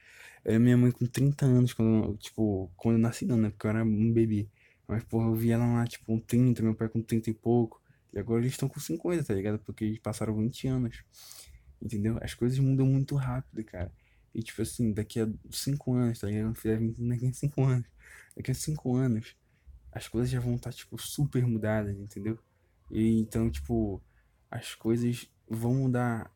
Minha 0.44 0.76
mãe 0.76 0.90
com 0.90 1.06
30 1.06 1.46
anos, 1.46 1.72
quando, 1.72 2.16
tipo, 2.16 2.70
quando 2.76 2.96
eu 2.96 3.00
nasci, 3.00 3.26
não, 3.26 3.36
né? 3.36 3.50
Porque 3.50 3.66
eu 3.66 3.70
era 3.70 3.84
um 3.84 4.12
bebê. 4.12 4.48
Mas, 4.92 5.04
porra, 5.04 5.26
eu 5.26 5.34
vi 5.34 5.50
ela 5.50 5.66
lá, 5.66 5.86
tipo, 5.86 6.04
com 6.04 6.18
30, 6.18 6.62
meu 6.62 6.74
pai 6.74 6.88
com 6.88 7.00
30 7.00 7.30
e 7.30 7.34
pouco. 7.34 7.80
E 8.12 8.18
agora 8.18 8.42
eles 8.42 8.52
estão 8.52 8.68
com 8.68 8.78
50, 8.78 9.24
tá 9.24 9.34
ligado? 9.34 9.58
Porque 9.60 9.84
eles 9.84 9.98
passaram 9.98 10.36
20 10.36 10.68
anos. 10.68 11.02
Entendeu? 11.80 12.18
As 12.20 12.34
coisas 12.34 12.58
mudam 12.58 12.86
muito 12.86 13.16
rápido, 13.16 13.64
cara. 13.64 13.90
E, 14.34 14.42
tipo 14.42 14.60
assim, 14.60 14.92
daqui 14.92 15.20
a 15.20 15.28
5 15.50 15.94
anos, 15.94 16.18
tá 16.18 16.26
ligado? 16.26 16.46
Não 16.46 16.54
fizer 16.54 16.78
20 16.78 17.08
daqui 17.08 17.26
a 17.26 17.32
5 17.32 17.64
anos. 17.64 17.88
Daqui 18.36 18.50
a 18.50 18.54
5 18.54 18.96
anos, 18.96 19.36
as 19.90 20.08
coisas 20.08 20.30
já 20.30 20.40
vão 20.40 20.56
estar, 20.56 20.72
tipo, 20.72 20.98
super 20.98 21.46
mudadas, 21.46 21.96
entendeu? 21.98 22.38
E 22.90 23.18
então, 23.18 23.50
tipo, 23.50 24.02
as 24.50 24.74
coisas 24.74 25.26
vão 25.48 25.74
mudar. 25.74 26.30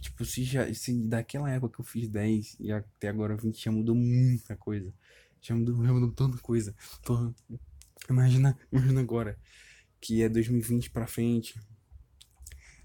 Tipo, 0.00 0.24
se 0.24 0.44
já, 0.44 0.72
se 0.72 0.92
daquela 1.06 1.50
época 1.50 1.74
que 1.74 1.80
eu 1.80 1.84
fiz 1.84 2.08
10 2.08 2.56
e 2.60 2.72
até 2.72 3.08
agora 3.08 3.36
20 3.36 3.62
já 3.62 3.72
mudou 3.72 3.94
muita 3.94 4.56
coisa. 4.56 4.94
Já 5.40 5.54
mudou, 5.54 5.84
já 5.84 5.92
mudou 5.92 6.12
tanta 6.12 6.38
coisa. 6.38 6.74
Porra, 7.04 7.34
imagina, 8.08 8.58
imagina 8.72 9.00
agora, 9.00 9.38
que 10.00 10.22
é 10.22 10.28
2020 10.28 10.90
pra 10.90 11.06
frente. 11.06 11.54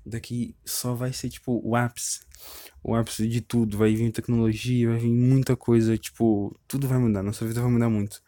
Daqui 0.05 0.55
só 0.65 0.93
vai 0.93 1.13
ser, 1.13 1.29
tipo, 1.29 1.61
o 1.63 1.75
ápice. 1.75 2.19
O 2.83 2.93
ápice 2.93 3.27
de 3.27 3.39
tudo. 3.39 3.77
Vai 3.77 3.95
vir 3.95 4.11
tecnologia, 4.11 4.89
vai 4.89 4.99
vir 4.99 5.11
muita 5.11 5.55
coisa. 5.55 5.97
Tipo, 5.97 6.59
tudo 6.67 6.87
vai 6.87 6.97
mudar. 6.97 7.23
Nossa 7.23 7.45
vida 7.45 7.61
vai 7.61 7.71
mudar 7.71 7.89
muito. 7.89 8.21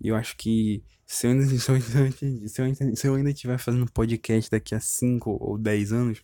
E 0.00 0.08
eu 0.08 0.16
acho 0.16 0.36
que 0.36 0.82
se 1.06 1.26
eu 1.26 1.32
ainda, 1.32 1.44
se 1.58 1.70
eu 1.70 1.74
ainda, 1.74 2.48
se 2.48 2.60
eu 2.60 2.64
ainda, 2.64 2.96
se 2.96 3.08
eu 3.08 3.14
ainda 3.14 3.30
estiver 3.30 3.58
fazendo 3.58 3.90
podcast 3.92 4.50
daqui 4.50 4.74
a 4.74 4.80
5 4.80 5.38
ou 5.40 5.58
10 5.58 5.92
anos, 5.92 6.22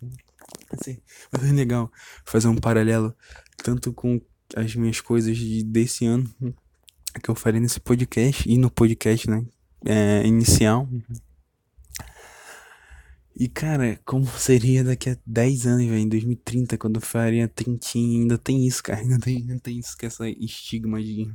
assim, 0.71 0.99
vai 1.31 1.45
ser 1.45 1.53
legal 1.53 1.91
fazer 2.25 2.49
um 2.49 2.57
paralelo 2.57 3.15
tanto 3.57 3.93
com 3.93 4.21
as 4.55 4.75
minhas 4.77 5.01
coisas 5.01 5.37
de, 5.37 5.65
desse 5.65 6.07
ano 6.07 6.33
que 7.21 7.29
eu 7.29 7.35
falei 7.35 7.61
nesse 7.61 7.81
podcast 7.81 8.49
e 8.49 8.57
no 8.57 8.71
podcast, 8.71 9.29
né? 9.29 9.45
É, 9.87 10.27
inicial. 10.27 10.89
E 13.39 13.49
cara, 13.49 14.01
como 14.05 14.27
seria 14.39 14.83
daqui 14.83 15.11
a 15.11 15.19
10 15.27 15.67
anos, 15.67 15.87
velho, 15.87 15.99
em 15.99 16.09
2030, 16.09 16.79
quando 16.79 16.97
eu 16.97 17.01
faria 17.03 17.47
trintinha, 17.49 18.21
ainda 18.23 18.39
tem 18.39 18.67
isso, 18.67 18.83
cara, 18.83 19.01
ainda 19.01 19.19
tem, 19.19 19.37
ainda 19.39 19.61
tem 19.61 19.79
isso, 19.79 19.97
que 19.97 20.07
é 20.07 20.09
essa 20.09 20.29
estigma 20.29 21.03
de, 21.03 21.31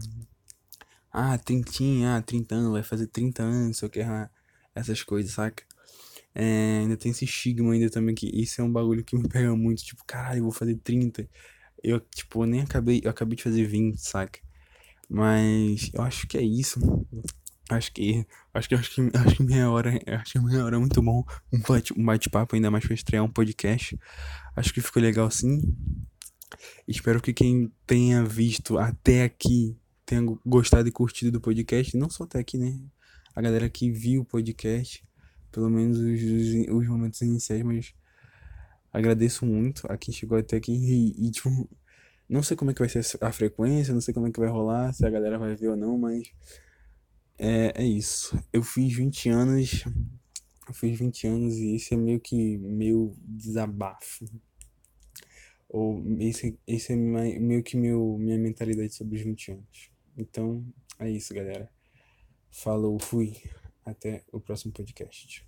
ah, 1.11 1.37
trintinha, 1.37 2.17
ah, 2.17 2.21
30 2.21 2.55
anos, 2.55 2.71
vai 2.71 2.83
fazer 2.83 3.07
30 3.07 3.43
anos, 3.43 3.81
o 3.83 3.89
que 3.89 3.99
essas 4.73 5.03
coisas, 5.03 5.33
saca? 5.33 5.63
É, 6.33 6.79
ainda 6.81 6.97
tem 6.97 7.11
esse 7.11 7.25
estigma 7.25 7.73
ainda 7.73 7.89
também, 7.89 8.15
que 8.15 8.27
isso 8.33 8.61
é 8.61 8.63
um 8.63 8.71
bagulho 8.71 9.03
que 9.03 9.15
me 9.17 9.27
pega 9.27 9.55
muito, 9.55 9.83
tipo, 9.83 10.03
caralho, 10.05 10.39
eu 10.39 10.43
vou 10.43 10.51
fazer 10.51 10.75
30. 10.77 11.29
Eu, 11.83 11.99
tipo, 11.99 12.45
nem 12.45 12.61
acabei, 12.61 13.01
eu 13.03 13.11
acabei 13.11 13.35
de 13.37 13.43
fazer 13.43 13.65
20, 13.65 13.97
saca? 13.99 14.39
Mas 15.09 15.91
eu 15.93 16.01
acho 16.03 16.27
que 16.27 16.37
é 16.37 16.43
isso. 16.43 16.79
Acho 17.71 17.93
que, 17.93 18.25
acho 18.53 18.67
que, 18.67 18.75
acho 18.75 18.91
que, 18.93 19.01
acho 19.17 19.35
que 19.37 19.43
meia 19.43 19.69
hora, 19.69 19.97
acho 20.07 20.33
que 20.33 20.39
meia 20.39 20.65
hora 20.65 20.75
é 20.75 20.79
muito 20.79 21.01
bom. 21.01 21.23
Um 21.53 21.59
bate, 21.61 21.93
bate-papo 21.93 22.55
ainda 22.55 22.69
mais 22.69 22.85
pra 22.85 22.93
estrear 22.93 23.23
um 23.23 23.31
podcast. 23.31 23.97
Acho 24.55 24.73
que 24.73 24.81
ficou 24.81 25.01
legal 25.01 25.31
sim. 25.31 25.61
Espero 26.87 27.21
que 27.21 27.33
quem 27.33 27.71
tenha 27.87 28.25
visto 28.25 28.77
até 28.77 29.23
aqui 29.23 29.77
tenha 30.05 30.21
gostado 30.45 30.89
e 30.89 30.91
curtido 30.91 31.31
do 31.31 31.39
podcast. 31.39 31.95
Não 31.95 32.09
só 32.09 32.25
até 32.25 32.39
aqui, 32.39 32.57
né? 32.57 32.77
A 33.33 33.41
galera 33.41 33.69
que 33.69 33.89
viu 33.89 34.23
o 34.23 34.25
podcast, 34.25 35.01
pelo 35.49 35.69
menos 35.69 35.97
os, 35.97 36.21
os, 36.21 36.67
os 36.67 36.87
momentos 36.87 37.21
iniciais, 37.21 37.63
mas 37.63 37.93
agradeço 38.91 39.45
muito 39.45 39.89
a 39.89 39.97
quem 39.97 40.13
chegou 40.13 40.37
até 40.37 40.57
aqui 40.57 40.73
e, 40.73 41.27
e, 41.27 41.31
tipo, 41.31 41.69
não 42.27 42.43
sei 42.43 42.57
como 42.57 42.71
é 42.71 42.73
que 42.73 42.81
vai 42.81 42.89
ser 42.89 43.05
a 43.21 43.31
frequência, 43.31 43.93
não 43.93 44.01
sei 44.01 44.13
como 44.13 44.27
é 44.27 44.31
que 44.31 44.39
vai 44.39 44.49
rolar, 44.49 44.93
se 44.93 45.05
a 45.05 45.09
galera 45.09 45.39
vai 45.39 45.55
ver 45.55 45.69
ou 45.69 45.77
não, 45.77 45.97
mas 45.97 46.27
é, 47.37 47.73
é 47.75 47.85
isso. 47.85 48.37
Eu 48.51 48.63
fiz 48.63 48.93
20 48.93 49.29
anos, 49.29 49.83
eu 50.67 50.73
fiz 50.73 50.97
20 50.97 51.27
anos 51.27 51.55
e 51.57 51.75
esse 51.75 51.93
é 51.93 51.97
meio 51.97 52.19
que 52.19 52.57
meu 52.57 53.15
desabafo. 53.19 54.25
Ou 55.67 56.03
esse, 56.19 56.59
esse 56.67 56.93
é 56.93 56.95
meio 56.95 57.63
que 57.63 57.77
meu, 57.77 58.17
minha 58.17 58.37
mentalidade 58.37 58.93
sobre 58.93 59.17
os 59.17 59.23
20 59.23 59.51
anos. 59.53 59.91
Então, 60.17 60.65
é 60.99 61.09
isso, 61.09 61.33
galera. 61.33 61.69
Falou, 62.51 62.99
fui. 62.99 63.37
Até 63.83 64.23
o 64.31 64.39
próximo 64.39 64.71
podcast. 64.71 65.47